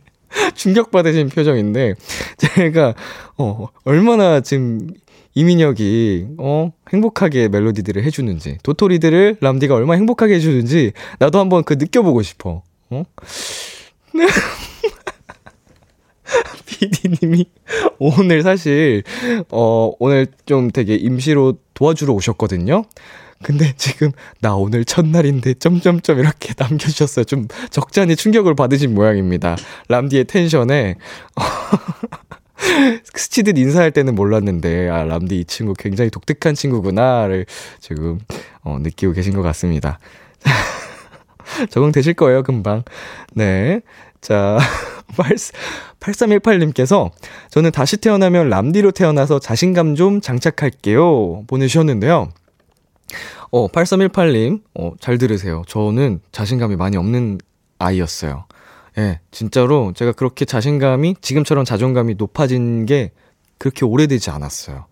충격받으신 0.53 1.29
표정인데, 1.29 1.95
제가, 2.37 2.93
어, 3.37 3.67
얼마나 3.83 4.41
지금 4.41 4.91
이민혁이, 5.33 6.27
어, 6.37 6.71
행복하게 6.91 7.47
멜로디들을 7.47 8.03
해주는지, 8.03 8.59
도토리들을 8.61 9.37
람디가 9.39 9.73
얼마나 9.73 9.97
행복하게 9.97 10.35
해주는지, 10.35 10.91
나도 11.17 11.39
한번 11.39 11.63
그 11.63 11.73
느껴보고 11.73 12.21
싶어. 12.21 12.61
어? 12.89 13.03
PD님이 16.69 17.45
오늘 17.97 18.43
사실, 18.43 19.03
어, 19.49 19.91
오늘 19.99 20.27
좀 20.45 20.69
되게 20.69 20.95
임시로 20.95 21.55
도와주러 21.73 22.13
오셨거든요? 22.13 22.84
근데 23.41 23.73
지금, 23.77 24.12
나 24.41 24.55
오늘 24.55 24.84
첫날인데, 24.84 25.55
점점점 25.55 26.19
이렇게 26.19 26.53
남겨주셨어요. 26.60 27.23
좀 27.23 27.47
적잖이 27.69 28.15
충격을 28.15 28.55
받으신 28.55 28.93
모양입니다. 28.93 29.55
람디의 29.88 30.25
텐션에. 30.25 30.95
스치듯 33.15 33.58
인사할 33.58 33.91
때는 33.91 34.15
몰랐는데, 34.15 34.89
아, 34.89 35.05
람디 35.05 35.39
이 35.39 35.45
친구 35.45 35.73
굉장히 35.73 36.10
독특한 36.10 36.53
친구구나를 36.53 37.45
지금, 37.79 38.19
어, 38.62 38.77
느끼고 38.79 39.13
계신 39.13 39.34
것 39.34 39.41
같습니다. 39.41 39.99
적응되실 41.69 42.15
거예요, 42.15 42.43
금방. 42.43 42.84
네. 43.34 43.79
자, 44.21 44.60
8318님께서 45.99 47.11
저는 47.49 47.71
다시 47.71 47.97
태어나면 47.97 48.49
람디로 48.49 48.91
태어나서 48.91 49.39
자신감 49.39 49.95
좀 49.95 50.21
장착할게요. 50.21 51.43
보내주셨는데요. 51.47 52.29
어, 53.51 53.67
8318님, 53.67 54.61
어, 54.75 54.91
잘 54.99 55.17
들으세요. 55.17 55.63
저는 55.67 56.21
자신감이 56.31 56.75
많이 56.75 56.97
없는 56.97 57.39
아이였어요. 57.79 58.45
예, 58.97 59.19
진짜로 59.31 59.93
제가 59.95 60.11
그렇게 60.11 60.45
자신감이 60.45 61.15
지금처럼 61.21 61.65
자존감이 61.65 62.15
높아진 62.15 62.85
게 62.85 63.11
그렇게 63.57 63.85
오래되지 63.85 64.29
않았어요. 64.29 64.85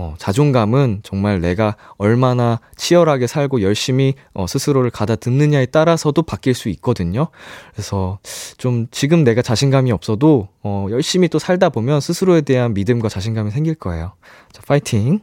어, 0.00 0.14
자존감은 0.16 1.00
정말 1.02 1.40
내가 1.40 1.74
얼마나 1.96 2.60
치열하게 2.76 3.26
살고 3.26 3.62
열심히 3.62 4.14
어, 4.32 4.46
스스로를 4.46 4.90
가다 4.90 5.16
듣느냐에 5.16 5.66
따라서도 5.66 6.22
바뀔 6.22 6.54
수 6.54 6.68
있거든요. 6.68 7.26
그래서 7.72 8.20
좀 8.58 8.86
지금 8.92 9.24
내가 9.24 9.42
자신감이 9.42 9.90
없어도 9.90 10.50
어, 10.62 10.86
열심히 10.90 11.26
또 11.26 11.40
살다 11.40 11.70
보면 11.70 12.00
스스로에 12.00 12.42
대한 12.42 12.74
믿음과 12.74 13.08
자신감이 13.08 13.50
생길 13.50 13.74
거예요. 13.74 14.12
자, 14.52 14.62
파이팅. 14.68 15.18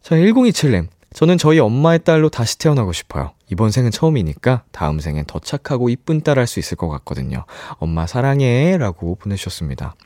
자, 0.00 0.14
1027님. 0.14 0.86
저는 1.12 1.36
저희 1.36 1.58
엄마의 1.58 2.04
딸로 2.04 2.28
다시 2.28 2.58
태어나고 2.58 2.92
싶어요. 2.92 3.32
이번 3.50 3.72
생은 3.72 3.90
처음이니까 3.90 4.62
다음 4.70 5.00
생엔 5.00 5.24
더 5.26 5.40
착하고 5.40 5.88
이쁜 5.88 6.20
딸 6.20 6.38
할 6.38 6.46
수 6.46 6.60
있을 6.60 6.76
것 6.76 6.88
같거든요. 6.88 7.46
엄마 7.78 8.06
사랑해. 8.06 8.78
라고 8.78 9.16
보내주셨습니다. 9.16 9.96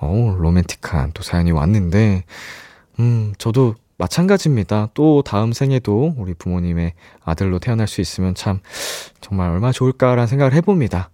어우, 0.00 0.36
로맨틱한 0.38 1.12
또 1.14 1.22
사연이 1.22 1.52
왔는데, 1.52 2.24
음, 2.98 3.32
저도 3.38 3.74
마찬가지입니다. 3.98 4.90
또 4.94 5.22
다음 5.22 5.52
생에도 5.52 6.14
우리 6.18 6.34
부모님의 6.34 6.94
아들로 7.24 7.58
태어날 7.58 7.88
수 7.88 8.00
있으면 8.00 8.34
참 8.34 8.60
정말 9.20 9.50
얼마나 9.50 9.72
좋을까라는 9.72 10.26
생각을 10.26 10.52
해봅니다. 10.54 11.10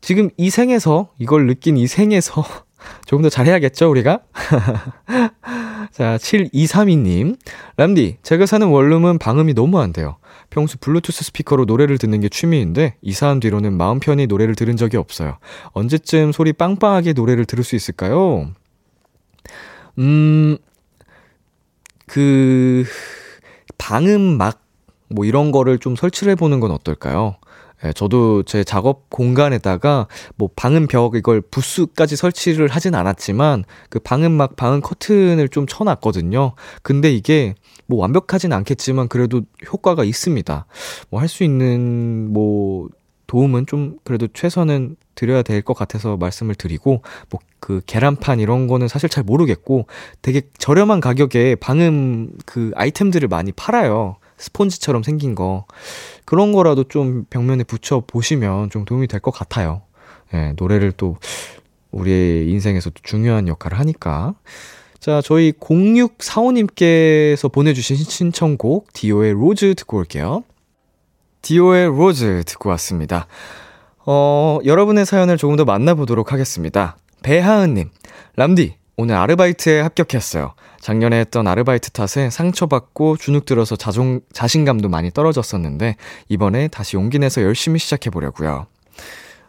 지금 0.00 0.30
이 0.36 0.50
생에서 0.50 1.10
이걸 1.18 1.46
느낀 1.46 1.76
이 1.76 1.86
생에서 1.86 2.44
조금 3.06 3.22
더 3.22 3.28
잘해야겠죠, 3.28 3.90
우리가? 3.90 4.20
자, 5.92 6.16
7232님. 6.16 7.36
람디, 7.76 8.18
제가 8.22 8.46
사는 8.46 8.66
원룸은 8.66 9.18
방음이 9.18 9.54
너무 9.54 9.80
안 9.80 9.92
돼요. 9.92 10.16
평소 10.50 10.76
블루투스 10.78 11.24
스피커로 11.24 11.64
노래를 11.64 11.98
듣는 11.98 12.20
게 12.20 12.28
취미인데, 12.28 12.96
이사한 13.02 13.40
뒤로는 13.40 13.74
마음 13.74 14.00
편히 14.00 14.26
노래를 14.26 14.54
들은 14.54 14.76
적이 14.76 14.96
없어요. 14.96 15.38
언제쯤 15.72 16.32
소리 16.32 16.52
빵빵하게 16.52 17.12
노래를 17.12 17.44
들을 17.44 17.62
수 17.62 17.76
있을까요? 17.76 18.50
음, 19.98 20.56
그, 22.12 22.84
방음막, 23.78 24.60
뭐 25.08 25.24
이런 25.24 25.50
거를 25.50 25.78
좀 25.78 25.96
설치를 25.96 26.32
해보는 26.32 26.60
건 26.60 26.70
어떨까요? 26.70 27.36
예, 27.84 27.92
저도 27.94 28.42
제 28.42 28.64
작업 28.64 29.08
공간에다가 29.08 30.08
뭐 30.36 30.50
방음벽 30.54 31.14
이걸 31.16 31.40
부스까지 31.40 32.16
설치를 32.16 32.68
하진 32.68 32.94
않았지만 32.94 33.64
그 33.88 33.98
방음막 33.98 34.56
방음 34.56 34.82
커튼을 34.82 35.48
좀 35.48 35.66
쳐놨거든요. 35.66 36.52
근데 36.82 37.10
이게 37.10 37.54
뭐 37.86 37.98
완벽하진 38.00 38.52
않겠지만 38.52 39.08
그래도 39.08 39.40
효과가 39.72 40.04
있습니다. 40.04 40.66
뭐 41.10 41.20
할 41.20 41.28
수 41.28 41.44
있는 41.44 42.30
뭐 42.32 42.88
도움은 43.32 43.66
좀 43.66 43.96
그래도 44.04 44.28
최선은 44.28 44.96
드려야 45.14 45.42
될 45.42 45.62
것 45.62 45.74
같아서 45.74 46.16
말씀을 46.18 46.54
드리고 46.54 47.02
뭐 47.30 47.40
그 47.62 47.80
계란판 47.86 48.40
이런 48.40 48.66
거는 48.66 48.88
사실 48.88 49.08
잘 49.08 49.22
모르겠고 49.22 49.86
되게 50.20 50.42
저렴한 50.58 51.00
가격에 51.00 51.54
방음 51.54 52.32
그 52.44 52.72
아이템들을 52.74 53.28
많이 53.28 53.52
팔아요. 53.52 54.16
스폰지처럼 54.36 55.04
생긴 55.04 55.36
거. 55.36 55.66
그런 56.24 56.52
거라도 56.52 56.82
좀 56.82 57.24
벽면에 57.30 57.62
붙여 57.62 58.02
보시면 58.04 58.70
좀 58.70 58.84
도움이 58.84 59.06
될 59.06 59.20
것 59.20 59.30
같아요. 59.30 59.82
예, 60.34 60.54
노래를 60.56 60.90
또 60.90 61.18
우리의 61.92 62.50
인생에서도 62.50 62.96
중요한 63.04 63.46
역할을 63.46 63.78
하니까. 63.78 64.34
자, 64.98 65.22
저희 65.22 65.52
0645님께서 65.52 67.52
보내주신 67.52 67.96
신청곡, 67.96 68.92
디오의 68.92 69.34
Rose 69.34 69.76
듣고 69.76 69.98
올게요. 69.98 70.42
디오의 71.42 71.88
Rose 71.88 72.44
듣고 72.46 72.70
왔습니다. 72.70 73.26
어, 74.06 74.58
여러분의 74.64 75.04
사연을 75.04 75.36
조금 75.36 75.56
더 75.56 75.64
만나보도록 75.64 76.32
하겠습니다. 76.32 76.96
배하은님, 77.22 77.90
람디, 78.36 78.76
오늘 78.96 79.16
아르바이트에 79.16 79.80
합격했어요. 79.80 80.54
작년에 80.80 81.18
했던 81.20 81.46
아르바이트 81.46 81.90
탓에 81.90 82.30
상처받고 82.30 83.16
주눅 83.16 83.44
들어서 83.44 83.76
자존, 83.76 84.20
자신감도 84.32 84.88
많이 84.88 85.10
떨어졌었는데, 85.10 85.96
이번에 86.28 86.68
다시 86.68 86.96
용기 86.96 87.18
내서 87.18 87.42
열심히 87.42 87.78
시작해보려고요. 87.78 88.66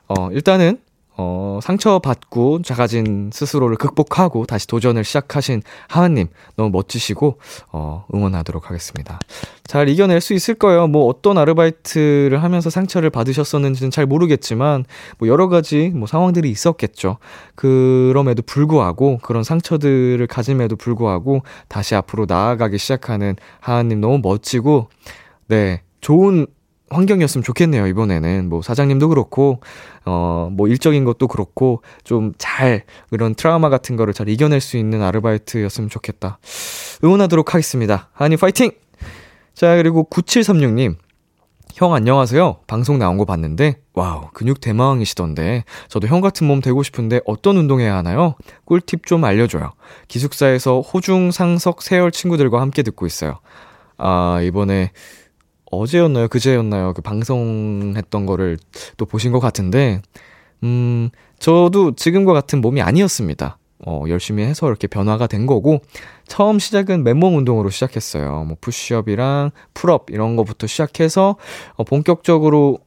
어, 0.07 0.29
일단은 0.31 0.79
어, 1.16 1.59
상처받고 1.61 2.64
작아진 2.64 3.30
스스로를 3.32 3.78
극복하고 3.78 4.45
다시 4.45 4.66
도전을 4.68 5.03
시작하신 5.03 5.61
하은님, 5.88 6.28
너무 6.55 6.72
멋지시고, 6.72 7.39
어, 7.72 8.05
응원하도록 8.14 8.70
하겠습니다. 8.70 9.20
잘 9.66 9.89
이겨낼 9.89 10.22
수 10.22 10.34
있을 10.34 10.55
거예요. 10.55 10.88
뭐 10.88 11.05
어떤 11.05 11.38
아르바이트를 11.38 12.41
하면서 12.41 12.70
상처를 12.70 13.09
받으셨었는지는 13.11 13.91
잘 13.91 14.05
모르겠지만, 14.05 14.86
뭐 15.20 15.28
여러 15.28 15.49
가지 15.49 15.89
뭐 15.89 16.07
상황들이 16.07 16.49
있었겠죠. 16.49 17.18
그럼에도 17.55 18.41
불구하고, 18.41 19.20
그런 19.22 19.43
상처들을 19.43 20.26
가짐에도 20.28 20.76
불구하고, 20.76 21.43
다시 21.68 21.93
앞으로 21.95 22.26
나아가기 22.28 22.80
시작하는 22.80 23.36
하은님 23.59 24.01
너무 24.01 24.20
멋지고, 24.24 24.89
네, 25.47 25.82
좋은 26.01 26.47
환경이었으면 26.93 27.43
좋겠네요, 27.43 27.87
이번에는. 27.87 28.49
뭐, 28.49 28.61
사장님도 28.61 29.09
그렇고, 29.09 29.59
어, 30.05 30.49
뭐, 30.51 30.67
일적인 30.67 31.03
것도 31.03 31.27
그렇고, 31.27 31.81
좀 32.03 32.33
잘, 32.37 32.83
그런 33.09 33.35
트라우마 33.35 33.69
같은 33.69 33.95
거를 33.95 34.13
잘 34.13 34.29
이겨낼 34.29 34.61
수 34.61 34.77
있는 34.77 35.01
아르바이트였으면 35.01 35.89
좋겠다. 35.89 36.39
응원하도록 37.03 37.53
하겠습니다. 37.53 38.09
하은이 38.13 38.38
파이팅! 38.37 38.71
자, 39.53 39.75
그리고 39.75 40.07
9736님. 40.09 40.95
형 41.75 41.91
안녕하세요. 41.95 42.57
방송 42.67 42.99
나온 42.99 43.17
거 43.17 43.25
봤는데, 43.25 43.79
와우, 43.93 44.29
근육 44.33 44.61
대마왕이시던데, 44.61 45.63
저도 45.87 46.07
형 46.07 46.21
같은 46.21 46.45
몸 46.45 46.61
되고 46.61 46.83
싶은데 46.83 47.19
어떤 47.25 47.57
운동해야 47.57 47.95
하나요? 47.95 48.35
꿀팁 48.65 49.07
좀 49.07 49.23
알려줘요. 49.23 49.71
기숙사에서 50.07 50.81
호중, 50.81 51.31
상석, 51.31 51.81
세열 51.81 52.11
친구들과 52.11 52.61
함께 52.61 52.83
듣고 52.83 53.07
있어요. 53.07 53.39
아, 53.97 54.39
이번에 54.43 54.91
어제였나요? 55.74 56.28
그제였나요? 56.28 56.93
그 56.93 57.01
방송했던 57.01 58.26
거를 58.26 58.57
또 58.97 59.05
보신 59.05 59.32
것 59.32 59.39
같은데, 59.39 60.01
음, 60.63 61.09
저도 61.39 61.95
지금과 61.95 62.34
같은 62.34 62.61
몸이 62.61 62.82
아니었습니다. 62.82 63.57
어, 63.86 64.03
열심히 64.07 64.43
해서 64.43 64.67
이렇게 64.67 64.88
변화가 64.88 65.28
된 65.28 65.45
거고, 65.45 65.82
처음 66.28 66.59
시작은 66.59 67.03
맨몸 67.03 67.36
운동으로 67.36 67.69
시작했어요. 67.69 68.45
뭐, 68.45 68.57
푸시업이랑 68.61 69.51
pull 69.73 69.97
up 69.97 70.09
이런 70.09 70.36
거부터 70.36 70.67
시작해서, 70.67 71.36
어, 71.76 71.84
본격적으로 71.84 72.80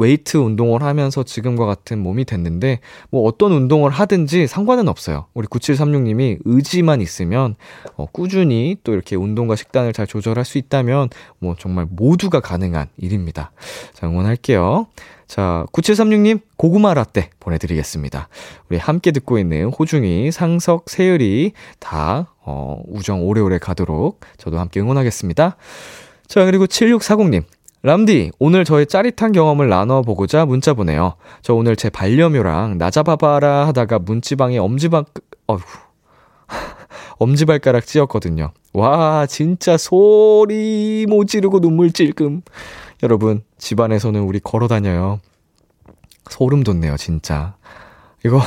웨이트 0.00 0.36
운동을 0.36 0.82
하면서 0.82 1.22
지금과 1.22 1.66
같은 1.66 2.02
몸이 2.02 2.24
됐는데, 2.24 2.80
뭐 3.10 3.22
어떤 3.22 3.52
운동을 3.52 3.90
하든지 3.90 4.46
상관은 4.46 4.88
없어요. 4.88 5.26
우리 5.34 5.46
9736님이 5.46 6.38
의지만 6.44 7.00
있으면, 7.00 7.56
어, 7.96 8.06
꾸준히 8.10 8.76
또 8.82 8.92
이렇게 8.92 9.16
운동과 9.16 9.56
식단을 9.56 9.92
잘 9.92 10.06
조절할 10.06 10.44
수 10.44 10.58
있다면, 10.58 11.10
뭐 11.38 11.54
정말 11.58 11.86
모두가 11.88 12.40
가능한 12.40 12.88
일입니다. 12.96 13.52
자, 13.92 14.06
응원할게요. 14.06 14.86
자, 15.30 15.64
9736님, 15.72 16.40
고구마 16.56 16.92
라떼 16.92 17.30
보내드리겠습니다. 17.38 18.28
우리 18.68 18.78
함께 18.78 19.12
듣고 19.12 19.38
있는 19.38 19.66
호중이, 19.66 20.32
상석, 20.32 20.90
세율이 20.90 21.52
다, 21.78 22.34
어, 22.40 22.82
우정 22.88 23.24
오래오래 23.24 23.58
가도록 23.58 24.20
저도 24.38 24.58
함께 24.58 24.80
응원하겠습니다. 24.80 25.56
자, 26.26 26.44
그리고 26.44 26.66
7640님, 26.66 27.44
람디, 27.82 28.32
오늘 28.38 28.64
저의 28.64 28.86
짜릿한 28.86 29.32
경험을 29.32 29.68
나눠보고자 29.68 30.44
문자 30.44 30.74
보내요. 30.74 31.14
저 31.40 31.54
오늘 31.54 31.76
제 31.76 31.88
반려묘랑 31.88 32.76
나 32.76 32.90
잡아봐라 32.90 33.66
하다가 33.68 34.00
문지방에 34.00 34.58
엄지방, 34.58 35.04
어휴. 35.46 35.60
엄지발가락 37.18 37.86
찧었거든요. 37.86 38.52
와, 38.74 39.26
진짜 39.26 39.76
소리 39.78 41.06
못 41.08 41.26
지르고 41.26 41.60
눈물 41.60 41.92
찔끔. 41.92 42.42
여러분, 43.02 43.42
집안에서는 43.56 44.20
우리 44.20 44.40
걸어 44.40 44.68
다녀요. 44.68 45.20
소름 46.28 46.62
돋네요, 46.62 46.96
진짜. 46.98 47.56
이거, 48.24 48.40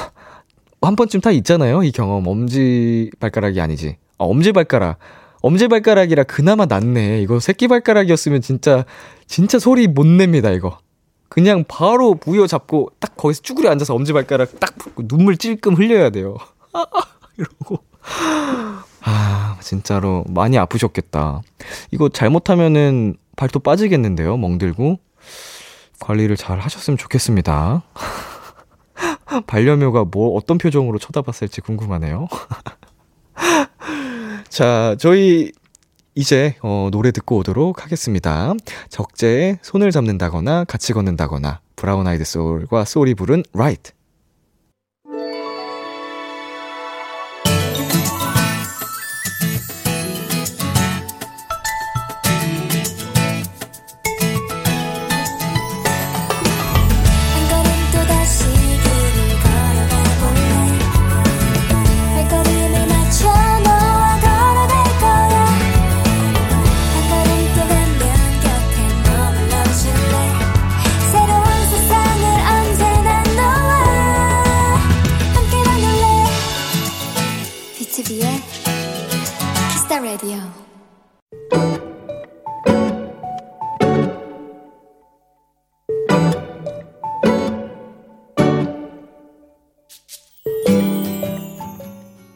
한 0.81 0.95
번쯤 0.95 1.21
다 1.21 1.31
있잖아요, 1.31 1.83
이 1.83 1.91
경험. 1.91 2.27
엄지발가락이 2.27 3.59
아니지. 3.59 3.97
아, 4.19 4.25
엄지발가락. 4.25 4.99
엄지발가락이라 5.43 6.23
그나마 6.23 6.65
낫네. 6.65 7.21
이거 7.21 7.39
새끼발가락이었으면 7.39 8.41
진짜, 8.41 8.85
진짜 9.27 9.59
소리 9.59 9.87
못 9.87 10.07
냅니다, 10.07 10.49
이거. 10.51 10.79
그냥 11.27 11.65
바로 11.67 12.15
부여 12.15 12.47
잡고 12.47 12.91
딱 12.99 13.17
거기서 13.17 13.41
쭈그려 13.41 13.69
앉아서 13.71 13.93
엄지발가락 13.93 14.59
딱 14.59 14.75
눈물 15.07 15.37
찔끔 15.37 15.75
흘려야 15.75 16.11
돼요. 16.11 16.37
이러고. 17.37 17.83
아, 19.01 19.57
진짜로 19.59 20.23
많이 20.29 20.57
아프셨겠다. 20.57 21.41
이거 21.91 22.07
잘못하면은 22.07 23.17
발톱 23.35 23.63
빠지겠는데요, 23.63 24.37
멍들고. 24.37 24.99
관리를 25.99 26.37
잘 26.37 26.59
하셨으면 26.59 26.97
좋겠습니다. 26.97 27.83
반려묘가 29.47 30.05
뭐 30.05 30.37
어떤 30.37 30.57
표정으로 30.57 30.99
쳐다봤을지 30.99 31.61
궁금하네요. 31.61 32.27
자, 34.53 34.95
저희 34.99 35.51
이제 36.13 36.53
어, 36.61 36.89
노래 36.91 37.09
듣고 37.09 37.37
오도록 37.37 37.83
하겠습니다. 37.83 38.53
적재에 38.89 39.57
손을 39.63 39.89
잡는다거나 39.89 40.65
같이 40.65 40.93
걷는다거나 40.93 41.59
브라운 41.75 42.05
아이드 42.05 42.23
소울과 42.23 42.85
소울이 42.85 43.15
부른 43.15 43.41
Right. 43.55 43.93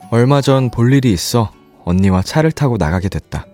얼마 0.10 0.42
전 0.42 0.70
볼 0.70 0.94
일이 0.94 1.12
있어 1.12 1.52
언니와 1.86 2.22
차를 2.22 2.52
타고 2.52 2.78
나가게 2.78 3.10
됐다. 3.10 3.46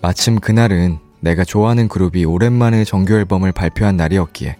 마침 0.00 0.38
그날은 0.38 0.98
내가 1.20 1.44
좋아하는 1.44 1.88
그룹이 1.88 2.24
오랜만에 2.24 2.84
정규 2.84 3.14
앨범을 3.14 3.52
발표한 3.52 3.96
날이었기에 3.96 4.56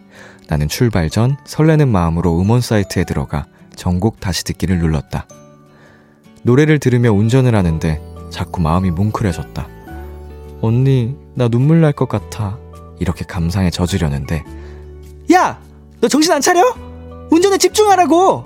나는 0.48 0.68
출발 0.68 1.08
전 1.10 1.36
설레는 1.44 1.88
마음으로 1.88 2.40
음원 2.40 2.60
사이트에 2.60 3.04
들어가 3.04 3.46
전곡 3.76 4.20
다시 4.20 4.44
듣기를 4.44 4.78
눌렀다. 4.78 5.26
노래를 6.42 6.78
들으며 6.78 7.12
운전을 7.12 7.54
하는데 7.54 8.00
자꾸 8.30 8.60
마음이 8.60 8.90
뭉클해졌다. 8.90 9.66
언니, 10.60 11.16
나 11.34 11.48
눈물 11.48 11.80
날 11.80 11.92
것 11.92 12.08
같아. 12.08 12.58
이렇게 12.98 13.24
감상에 13.24 13.70
젖으려는데. 13.70 14.44
야! 15.32 15.60
너 16.00 16.08
정신 16.08 16.32
안 16.32 16.40
차려? 16.40 16.74
운전에 17.30 17.58
집중하라고! 17.58 18.44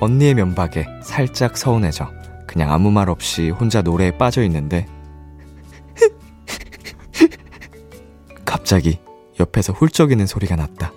언니의 0.00 0.34
면박에 0.34 0.86
살짝 1.02 1.56
서운해져 1.56 2.10
그냥 2.46 2.72
아무 2.72 2.90
말 2.90 3.10
없이 3.10 3.50
혼자 3.50 3.82
노래에 3.82 4.16
빠져 4.16 4.42
있는데 4.44 4.86
갑자기 8.44 8.98
옆에서 9.38 9.72
훌쩍이는 9.72 10.26
소리가 10.26 10.56
났다. 10.56 10.92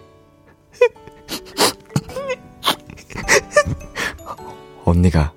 언니가 4.86 5.34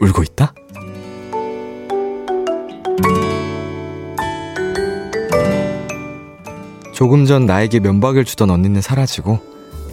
울고 0.00 0.22
있다? 0.22 0.54
조금 6.92 7.24
전 7.24 7.46
나에게 7.46 7.80
면박을 7.80 8.24
주던 8.24 8.50
언니는 8.50 8.80
사라지고 8.80 9.40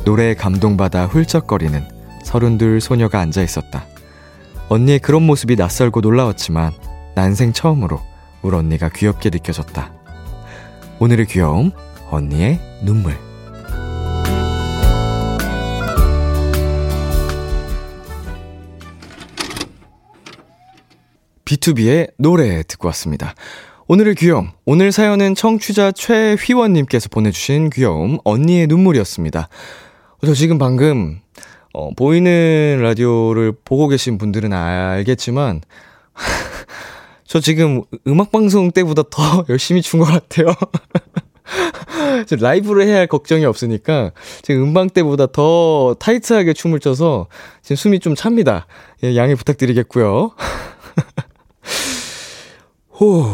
노래에 0.05 0.35
감동받아 0.35 1.05
훌쩍거리는 1.05 1.98
서른둘 2.29 2.79
소녀가 2.79 3.19
앉아 3.21 3.41
있었다. 3.41 3.87
언니의 4.67 4.99
그런 4.99 5.23
모습이 5.23 5.55
낯설고 5.55 6.01
놀라웠지만 6.01 6.73
난생 7.15 7.53
처음으로 7.53 7.99
우리 8.43 8.55
언니가 8.55 8.87
귀엽게 8.89 9.31
느껴졌다. 9.31 9.91
오늘의 10.99 11.25
귀여움, 11.25 11.71
언니의 12.11 12.59
눈물. 12.83 13.17
B2B의 21.45 22.11
노래 22.19 22.61
듣고 22.61 22.89
왔습니다. 22.89 23.33
오늘의 23.87 24.13
귀여움. 24.13 24.51
오늘 24.65 24.91
사연은 24.91 25.33
청취자 25.33 25.93
최휘원님께서 25.93 27.09
보내주신 27.09 27.71
귀여움, 27.71 28.19
언니의 28.23 28.67
눈물이었습니다. 28.67 29.49
저 30.23 30.33
지금 30.35 30.59
방금, 30.59 31.21
어, 31.79 31.91
보이는 31.95 32.79
라디오를 32.81 33.53
보고 33.63 33.87
계신 33.87 34.17
분들은 34.17 34.51
알겠지만, 34.51 35.61
저 37.25 37.39
지금 37.39 37.83
음악방송 38.05 38.71
때보다 38.71 39.03
더 39.09 39.45
열심히 39.47 39.81
춘 39.81 40.01
것 40.01 40.05
같아요. 40.05 40.47
라이브를 42.39 42.85
해야 42.85 42.97
할 42.97 43.07
걱정이 43.07 43.45
없으니까 43.45 44.11
지금 44.41 44.63
음방 44.63 44.89
때보다 44.89 45.27
더 45.27 45.95
타이트하게 45.99 46.53
춤을 46.53 46.79
춰서 46.79 47.27
지금 47.61 47.75
숨이 47.75 47.99
좀 47.99 48.13
찹니다. 48.13 48.67
예, 49.03 49.15
양해 49.15 49.33
부탁드리겠고요. 49.35 50.31
호, 52.99 53.25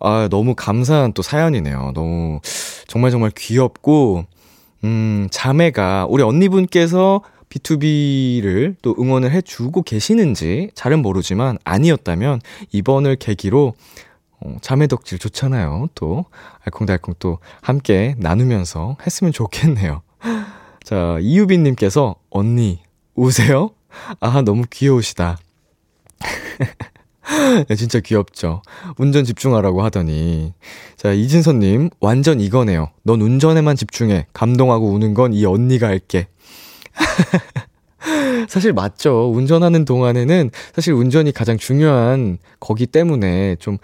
아, 0.00 0.28
너무 0.30 0.54
감사한 0.54 1.14
또 1.14 1.22
사연이네요. 1.22 1.92
너무, 1.94 2.40
정말 2.86 3.10
정말 3.10 3.30
귀엽고, 3.36 4.26
음, 4.84 5.28
자매가, 5.30 6.06
우리 6.10 6.22
언니분께서 6.22 7.22
B2B를 7.50 8.76
또 8.82 8.94
응원을 8.98 9.30
해주고 9.32 9.82
계시는지 9.82 10.70
잘은 10.74 11.00
모르지만 11.02 11.58
아니었다면 11.64 12.40
이번을 12.72 13.16
계기로 13.16 13.74
어, 14.40 14.56
자매 14.60 14.86
덕질 14.86 15.18
좋잖아요. 15.18 15.88
또 15.94 16.24
알콩달콩 16.64 17.14
또 17.18 17.38
함께 17.60 18.14
나누면서 18.18 18.96
했으면 19.04 19.32
좋겠네요. 19.32 20.02
자, 20.84 21.18
이유빈님께서 21.20 22.14
언니 22.30 22.80
우세요? 23.14 23.70
아, 24.20 24.42
너무 24.42 24.64
귀여우시다. 24.70 25.38
네, 27.68 27.74
진짜 27.76 28.00
귀엽죠. 28.00 28.62
운전 28.96 29.24
집중하라고 29.24 29.82
하더니. 29.82 30.54
자, 30.96 31.12
이진선님, 31.12 31.90
완전 32.00 32.40
이거네요. 32.40 32.90
넌 33.02 33.20
운전에만 33.20 33.76
집중해. 33.76 34.26
감동하고 34.32 34.88
우는 34.92 35.14
건 35.14 35.32
이 35.34 35.44
언니가 35.44 35.88
할게. 35.88 36.28
사실 38.48 38.72
맞죠. 38.72 39.30
운전하는 39.34 39.84
동안에는 39.84 40.50
사실 40.74 40.92
운전이 40.94 41.32
가장 41.32 41.56
중요한 41.58 42.38
거기 42.60 42.86
때문에 42.86 43.56
좀, 43.56 43.78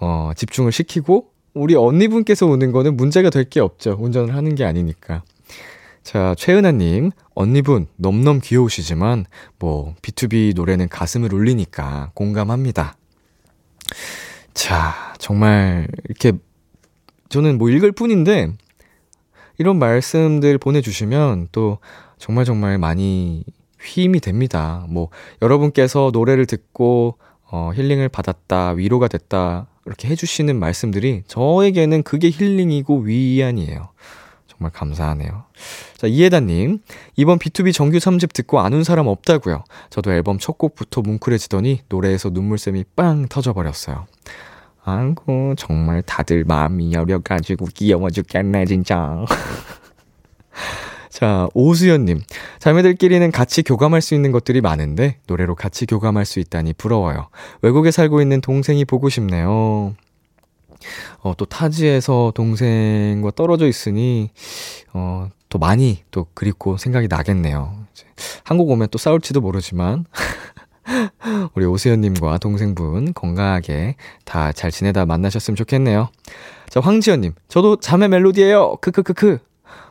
어, 0.00 0.32
집중을 0.36 0.72
시키고, 0.72 1.26
우리 1.54 1.74
언니분께서 1.74 2.46
오는 2.46 2.70
거는 2.72 2.96
문제가 2.96 3.30
될 3.30 3.44
게 3.44 3.60
없죠. 3.60 3.96
운전을 3.98 4.34
하는 4.34 4.54
게 4.54 4.64
아니니까. 4.64 5.22
자, 6.02 6.34
최은아님, 6.38 7.10
언니분, 7.34 7.86
넘넘 7.96 8.40
귀여우시지만, 8.42 9.26
뭐, 9.58 9.94
B2B 10.02 10.54
노래는 10.54 10.88
가슴을 10.88 11.32
울리니까 11.34 12.10
공감합니다. 12.14 12.96
자, 14.54 15.14
정말, 15.18 15.88
이렇게, 16.08 16.32
저는 17.28 17.58
뭐 17.58 17.70
읽을 17.70 17.92
뿐인데, 17.92 18.52
이런 19.58 19.78
말씀들 19.78 20.58
보내주시면 20.58 21.48
또 21.52 21.78
정말 22.20 22.44
정말 22.44 22.78
많이 22.78 23.44
힘이 23.82 24.20
됩니다. 24.20 24.84
뭐, 24.88 25.08
여러분께서 25.40 26.10
노래를 26.12 26.44
듣고, 26.44 27.16
어, 27.50 27.72
힐링을 27.74 28.10
받았다, 28.10 28.72
위로가 28.72 29.08
됐다, 29.08 29.66
이렇게 29.86 30.08
해주시는 30.08 30.58
말씀들이 30.58 31.22
저에게는 31.26 32.02
그게 32.02 32.28
힐링이고 32.28 32.98
위안이에요. 32.98 33.88
정말 34.46 34.70
감사하네요. 34.72 35.44
자, 35.96 36.06
이해다님. 36.06 36.80
이번 37.16 37.38
B2B 37.38 37.72
정규 37.72 37.96
3집 37.96 38.34
듣고 38.34 38.60
안운 38.60 38.84
사람 38.84 39.06
없다고요. 39.06 39.64
저도 39.88 40.12
앨범 40.12 40.38
첫 40.38 40.58
곡부터 40.58 41.00
뭉클해지더니 41.00 41.80
노래에서 41.88 42.28
눈물샘이 42.28 42.84
빵 42.94 43.28
터져버렸어요. 43.28 44.06
아이고, 44.84 45.54
정말 45.56 46.02
다들 46.02 46.44
마음이 46.44 46.92
여려가지고 46.92 47.68
귀여워 47.74 48.10
죽겠네, 48.10 48.66
진짜. 48.66 49.24
자, 51.10 51.48
오수연님. 51.54 52.20
자매들끼리는 52.60 53.30
같이 53.32 53.62
교감할 53.62 54.00
수 54.00 54.14
있는 54.14 54.30
것들이 54.30 54.60
많은데, 54.60 55.18
노래로 55.26 55.56
같이 55.56 55.84
교감할 55.86 56.24
수 56.24 56.38
있다니 56.38 56.74
부러워요. 56.74 57.28
외국에 57.62 57.90
살고 57.90 58.22
있는 58.22 58.40
동생이 58.40 58.84
보고 58.84 59.08
싶네요. 59.08 59.94
어, 61.22 61.34
또 61.36 61.44
타지에서 61.44 62.32
동생과 62.34 63.32
떨어져 63.34 63.66
있으니, 63.66 64.30
어, 64.92 65.28
또 65.48 65.58
많이 65.58 66.04
또 66.12 66.26
그립고 66.32 66.76
생각이 66.76 67.08
나겠네요. 67.08 67.74
한국 68.44 68.70
오면 68.70 68.88
또 68.92 68.98
싸울지도 68.98 69.40
모르지만, 69.40 70.04
우리 71.54 71.66
오수연님과 71.66 72.38
동생분 72.38 73.14
건강하게 73.14 73.96
다 74.24 74.52
잘 74.52 74.70
지내다 74.70 75.06
만나셨으면 75.06 75.56
좋겠네요. 75.56 76.08
자, 76.68 76.80
황지연님. 76.80 77.32
저도 77.48 77.76
자매 77.80 78.06
멜로디예요 78.08 78.76
크크크크. 78.80 79.38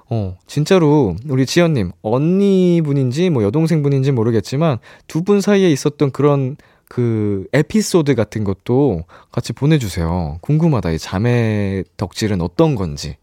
어, 0.10 0.38
진짜로 0.48 1.16
우리 1.28 1.46
지연님, 1.46 1.92
언니분인지 2.02 3.30
뭐 3.30 3.44
여동생분인지 3.44 4.12
모르겠지만 4.12 4.80
두 5.08 5.24
분 5.24 5.42
사이에 5.42 5.70
있었던 5.72 6.12
그런 6.12 6.58
그 6.88 7.46
에피소드 7.54 8.16
같은 8.16 8.44
것도 8.44 9.04
같이 9.32 9.54
보내주세요. 9.54 10.40
궁금하다. 10.42 10.92
이 10.92 10.98
자매 11.00 11.84
덕질은 11.98 12.42
어떤 12.42 12.74
건지. 12.76 13.18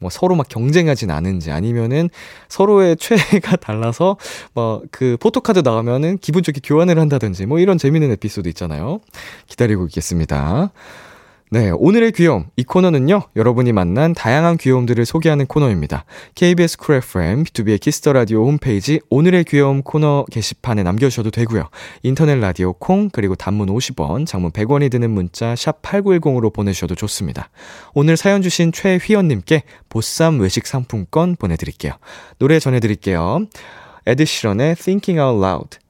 뭐 0.00 0.08
서로 0.10 0.34
막 0.34 0.48
경쟁하진 0.48 1.10
않은지 1.10 1.50
아니면은 1.52 2.08
서로의 2.48 2.96
최애가 2.98 3.56
달라서 3.56 4.16
뭐 4.54 4.82
그 4.90 5.16
포토카드 5.20 5.60
나오면은 5.60 6.18
기분 6.18 6.42
좋게 6.42 6.60
교환을 6.64 6.98
한다든지 6.98 7.44
뭐 7.46 7.58
이런 7.58 7.76
재밌는 7.78 8.10
에피소드 8.12 8.48
있잖아요. 8.48 9.00
기다리고 9.46 9.84
있겠습니다. 9.86 10.72
네, 11.52 11.70
오늘의 11.70 12.12
귀여움. 12.12 12.46
이 12.56 12.64
코너는요, 12.64 13.24
여러분이 13.36 13.72
만난 13.72 14.14
다양한 14.14 14.56
귀여움들을 14.56 15.04
소개하는 15.04 15.44
코너입니다. 15.44 16.06
KBS 16.34 16.78
Cool 16.78 16.94
FM, 16.94 17.44
비투비의 17.44 17.78
Kiss 17.78 17.99
the 17.99 18.14
Radio 18.14 18.46
홈페이지 18.46 19.00
오늘의 19.10 19.44
귀여움 19.44 19.82
코너 19.82 20.24
게시판에 20.30 20.82
남겨주셔도 20.82 21.30
되고요. 21.30 21.68
인터넷 22.04 22.36
라디오 22.36 22.72
콩, 22.72 23.10
그리고 23.10 23.34
단문 23.34 23.68
50원, 23.68 24.26
장문 24.26 24.52
100원이 24.52 24.90
드는 24.90 25.10
문자 25.10 25.54
샵 25.54 25.82
8910으로 25.82 26.54
보내주셔도 26.54 26.94
좋습니다. 26.94 27.50
오늘 27.92 28.16
사연 28.16 28.40
주신 28.40 28.72
최휘연님께 28.72 29.64
보쌈 29.90 30.40
외식 30.40 30.66
상품권 30.66 31.36
보내드릴게요. 31.36 31.92
노래 32.38 32.58
전해드릴게요. 32.60 33.44
에드 34.06 34.29
시런의 34.29 34.76
Thinking 34.76 35.20
Out 35.20 35.44
Loud. 35.44 35.82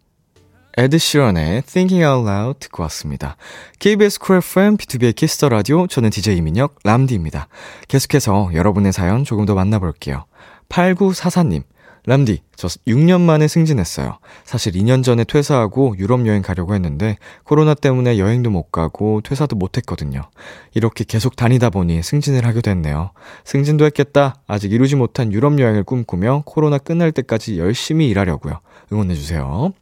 에드 0.77 1.05
시런의 1.05 1.63
Thinking 1.63 2.05
Out 2.05 2.29
Loud 2.29 2.61
듣고 2.61 2.83
왔습니다. 2.85 3.37
KBS 3.79 4.19
Cool 4.19 4.37
FM, 4.39 4.77
비투비의 4.77 5.15
Kiss 5.15 5.34
the 5.34 5.49
Radio, 5.49 5.87
저는 5.87 6.11
DJ 6.11 6.39
이민혁, 6.39 6.79
람디입니다. 6.85 7.49
계속해서 7.89 8.51
여러분의 8.55 8.93
사연 8.93 9.25
조금 9.25 9.45
더 9.45 9.55
만나볼게요. 9.55 10.25
8944님, 10.69 11.65
람디, 12.05 12.43
저 12.57 12.67
6년 12.67 13.21
만에 13.21 13.47
승진했어요. 13.47 14.19
사실 14.45 14.73
2년 14.73 15.05
전에 15.05 15.23
퇴사하고 15.25 15.95
유럽 15.99 16.27
여행 16.27 16.43
가려고 16.43 16.75
했는데 16.75 17.17
코로나 17.45 17.75
때문에 17.75 18.19
여행도 18.19 18.51
못 18.51 18.73
가고 18.73 19.21
퇴사도 19.21 19.55
못 19.55 19.77
했거든요. 19.77 20.23
이렇게 20.75 21.05
계속 21.05 21.37
다니다 21.37 21.71
보니 21.71 22.03
승진을 22.03 22.45
하게 22.45 22.61
됐네요. 22.61 23.13
승진도 23.45 23.85
했겠다. 23.85 24.37
아직 24.49 24.73
이루지 24.73 24.97
못한 24.97 25.33
유럽 25.33 25.61
여행을 25.61 25.85
꿈꾸며 25.85 26.43
코로나 26.45 26.79
끝날 26.79 27.13
때까지 27.13 27.59
열심히 27.59 28.09
일하려고요. 28.09 28.61
응원해 28.93 29.15
주세요. 29.15 29.73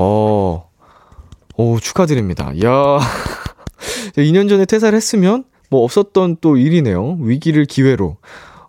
어, 0.00 0.70
오, 1.56 1.80
축하드립니다. 1.80 2.52
야 2.64 3.00
2년 4.16 4.48
전에 4.48 4.64
퇴사를 4.64 4.96
했으면 4.96 5.42
뭐 5.70 5.82
없었던 5.82 6.36
또 6.40 6.56
일이네요. 6.56 7.16
위기를 7.20 7.64
기회로. 7.64 8.16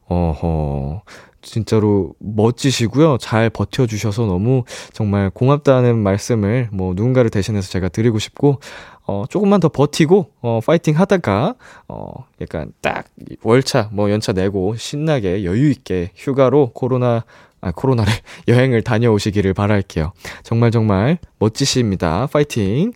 어허. 0.07 1.03
진짜로 1.41 2.15
멋지시고요. 2.17 3.17
잘 3.19 3.51
버텨주셔서 3.51 4.25
너무 4.25 4.63
정말 4.91 5.29
고맙다는 5.29 5.97
말씀을 5.99 6.69
뭐 6.71 6.93
누군가를 6.95 7.29
대신해서 7.29 7.69
제가 7.69 7.89
드리고 7.89 8.17
싶고, 8.17 8.59
어, 9.05 9.23
조금만 9.29 9.59
더 9.59 9.69
버티고, 9.69 10.31
어, 10.41 10.59
파이팅 10.65 10.99
하다가, 10.99 11.55
어, 11.87 12.25
약간 12.41 12.73
딱 12.81 13.05
월차, 13.43 13.89
뭐 13.93 14.11
연차 14.11 14.33
내고 14.33 14.75
신나게 14.75 15.45
여유있게 15.45 16.11
휴가로 16.15 16.71
코로나 16.73 17.23
아, 17.61 17.71
코로나를 17.71 18.11
여행을 18.47 18.83
다녀오시기를 18.83 19.53
바랄게요. 19.53 20.13
정말 20.43 20.71
정말 20.71 21.17
멋지십니다. 21.39 22.27
파이팅! 22.31 22.91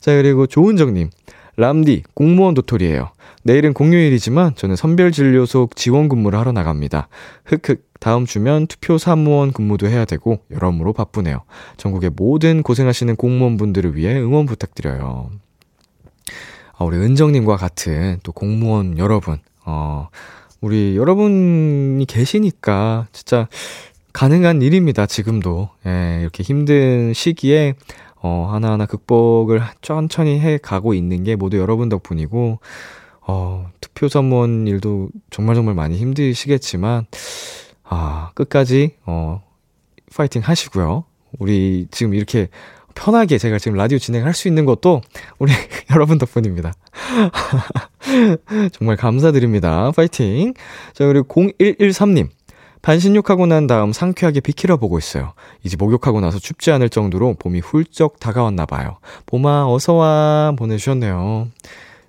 자, 0.00 0.14
그리고 0.14 0.46
조은정님. 0.46 1.10
람디, 1.56 2.04
공무원 2.14 2.54
도토리예요. 2.54 3.10
내일은 3.44 3.74
공휴일이지만 3.74 4.54
저는 4.54 4.76
선별진료소 4.76 5.68
지원 5.74 6.08
근무를 6.08 6.38
하러 6.38 6.52
나갑니다. 6.52 7.08
흑흑, 7.44 7.84
다음 8.00 8.24
주면 8.24 8.66
투표 8.66 8.98
사무원 8.98 9.52
근무도 9.52 9.86
해야 9.86 10.04
되고 10.04 10.40
여러모로 10.50 10.92
바쁘네요. 10.92 11.42
전국의 11.76 12.10
모든 12.16 12.62
고생하시는 12.62 13.14
공무원분들을 13.16 13.96
위해 13.96 14.18
응원 14.18 14.46
부탁드려요. 14.46 15.30
아, 16.78 16.84
우리 16.84 16.96
은정님과 16.96 17.56
같은 17.56 18.18
또 18.22 18.32
공무원 18.32 18.98
여러분, 18.98 19.38
어, 19.64 20.08
우리 20.60 20.96
여러분이 20.96 22.04
계시니까 22.06 23.08
진짜 23.12 23.48
가능한 24.12 24.62
일입니다, 24.62 25.06
지금도. 25.06 25.70
예, 25.86 26.18
이렇게 26.20 26.42
힘든 26.42 27.12
시기에, 27.14 27.74
어, 28.16 28.48
하나하나 28.50 28.86
극복을 28.86 29.62
천천히 29.80 30.38
해 30.40 30.58
가고 30.58 30.94
있는 30.94 31.24
게 31.24 31.36
모두 31.36 31.58
여러분 31.58 31.88
덕분이고, 31.88 32.60
어, 33.26 33.70
투표 33.80 34.08
전문 34.08 34.66
일도 34.66 35.08
정말 35.30 35.54
정말 35.54 35.74
많이 35.74 35.96
힘드시겠지만, 35.96 37.06
아, 37.84 38.30
끝까지, 38.34 38.96
어, 39.06 39.42
파이팅 40.14 40.42
하시고요. 40.42 41.04
우리 41.38 41.86
지금 41.90 42.14
이렇게 42.14 42.48
편하게 42.94 43.38
제가 43.38 43.58
지금 43.58 43.76
라디오 43.76 43.98
진행할 43.98 44.34
수 44.34 44.48
있는 44.48 44.66
것도 44.66 45.00
우리 45.38 45.52
여러분 45.90 46.18
덕분입니다. 46.18 46.74
정말 48.72 48.96
감사드립니다. 48.96 49.90
파이팅! 49.92 50.52
자, 50.92 51.06
그리고 51.06 51.26
0113님. 51.26 52.28
반신욕하고 52.82 53.46
난 53.46 53.66
다음 53.66 53.92
상쾌하게 53.92 54.40
비키라 54.40 54.76
보고 54.76 54.98
있어요. 54.98 55.32
이제 55.62 55.76
목욕하고 55.76 56.20
나서 56.20 56.38
춥지 56.38 56.72
않을 56.72 56.88
정도로 56.88 57.34
봄이 57.38 57.60
훌쩍 57.60 58.18
다가왔나 58.18 58.66
봐요. 58.66 58.98
봄아 59.26 59.68
어서와 59.68 60.54
보내주셨네요. 60.58 61.48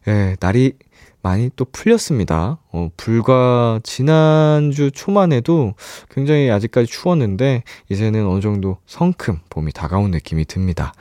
예, 0.08 0.36
날이 0.40 0.74
많이 1.22 1.50
또 1.56 1.66
풀렸습니다. 1.72 2.58
어, 2.72 2.90
불과 2.98 3.80
지난주 3.84 4.92
초만 4.92 5.32
해도 5.32 5.74
굉장히 6.10 6.52
아직까지 6.52 6.88
추웠는데, 6.88 7.64
이제는 7.90 8.28
어느 8.28 8.42
정도 8.42 8.78
성큼 8.86 9.40
봄이 9.50 9.72
다가온 9.72 10.12
느낌이 10.12 10.44
듭니다. 10.46 10.94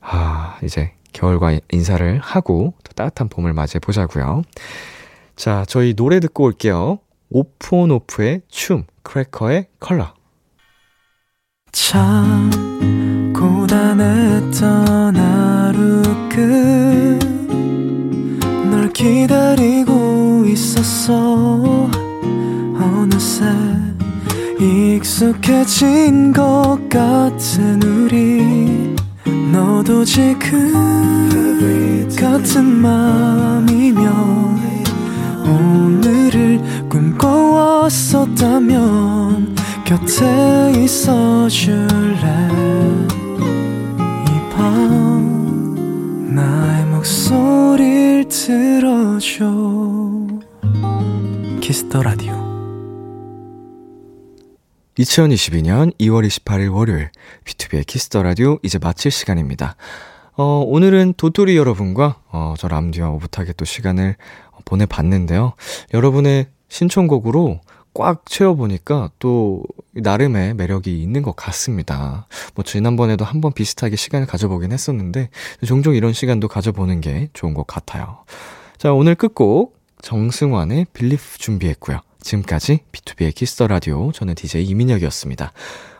아, 0.00 0.58
이제 0.62 0.92
겨울과 1.14 1.58
인사를 1.72 2.18
하고 2.18 2.74
또 2.84 2.92
따뜻한 2.92 3.28
봄을 3.30 3.54
맞이해 3.54 3.78
보자고요. 3.80 4.42
자, 5.36 5.64
저희 5.66 5.94
노래 5.94 6.20
듣고 6.20 6.44
올게요. 6.44 6.98
오프온오프의 7.30 8.42
춤, 8.48 8.84
크래커의 9.06 9.68
컬러. 9.78 10.12
참 11.70 12.50
고단했던 13.32 15.16
하루 15.16 16.02
끝. 16.28 17.18
널 18.68 18.92
기다리고 18.92 20.44
있었어. 20.46 21.88
어느새 22.74 23.44
익숙해진 24.58 26.32
것 26.32 26.76
같은 26.90 27.80
우리. 27.82 28.96
너도 29.52 30.04
지금 30.04 31.06
같은 32.18 32.64
맘이면 32.64 34.65
오늘을 35.46 36.60
꿈꿔왔었다면 36.88 39.54
곁에 39.84 40.72
있어 40.82 41.48
줄래? 41.48 42.48
이 44.28 44.30
밤 44.50 46.34
나의 46.34 46.86
목소리를 46.86 48.28
들어줘. 48.28 49.44
Kiss 51.60 51.84
the 51.84 52.02
Radio. 52.02 52.34
2022년 54.98 55.92
2월 56.00 56.26
28일 56.26 56.74
월요일 56.74 57.10
비투비의 57.44 57.86
Kiss 57.86 58.07
the 58.07 58.22
Radio 58.22 58.58
이제 58.62 58.78
마칠 58.78 59.10
시간입니다. 59.10 59.76
어, 60.38 60.62
오늘은 60.66 61.14
도토리 61.16 61.56
여러분과 61.56 62.16
어, 62.30 62.54
저 62.58 62.68
람디와 62.68 63.08
오붓하게 63.10 63.54
또 63.54 63.64
시간을 63.64 64.16
보내봤는데요. 64.64 65.52
여러분의 65.94 66.46
신청곡으로 66.68 67.60
꽉 67.94 68.26
채워보니까 68.26 69.10
또 69.18 69.62
나름의 69.94 70.54
매력이 70.54 71.02
있는 71.02 71.22
것 71.22 71.34
같습니다. 71.34 72.26
뭐 72.54 72.62
지난번에도 72.62 73.24
한번 73.24 73.52
비슷하게 73.52 73.96
시간을 73.96 74.26
가져보긴 74.26 74.72
했었는데 74.72 75.30
종종 75.64 75.94
이런 75.94 76.12
시간도 76.12 76.48
가져보는 76.48 77.00
게 77.00 77.30
좋은 77.32 77.54
것 77.54 77.66
같아요. 77.66 78.18
자, 78.76 78.92
오늘 78.92 79.14
끝곡 79.14 79.76
정승환의 80.02 80.88
Belief 80.92 81.38
준비했고요. 81.38 82.00
지금까지 82.20 82.80
비투비의 82.92 83.34
Kiss 83.34 83.52
the 83.52 83.66
Radio 83.66 84.12
저는 84.12 84.34
DJ 84.34 84.66
이민혁이었습니다. 84.66 85.52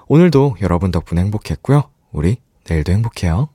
오늘도 0.09 0.57
여러분 0.61 0.91
덕분에 0.91 1.23
행복했고요. 1.23 1.85
우리 2.13 2.37
내일도 2.69 2.93
행복해요. 2.93 3.49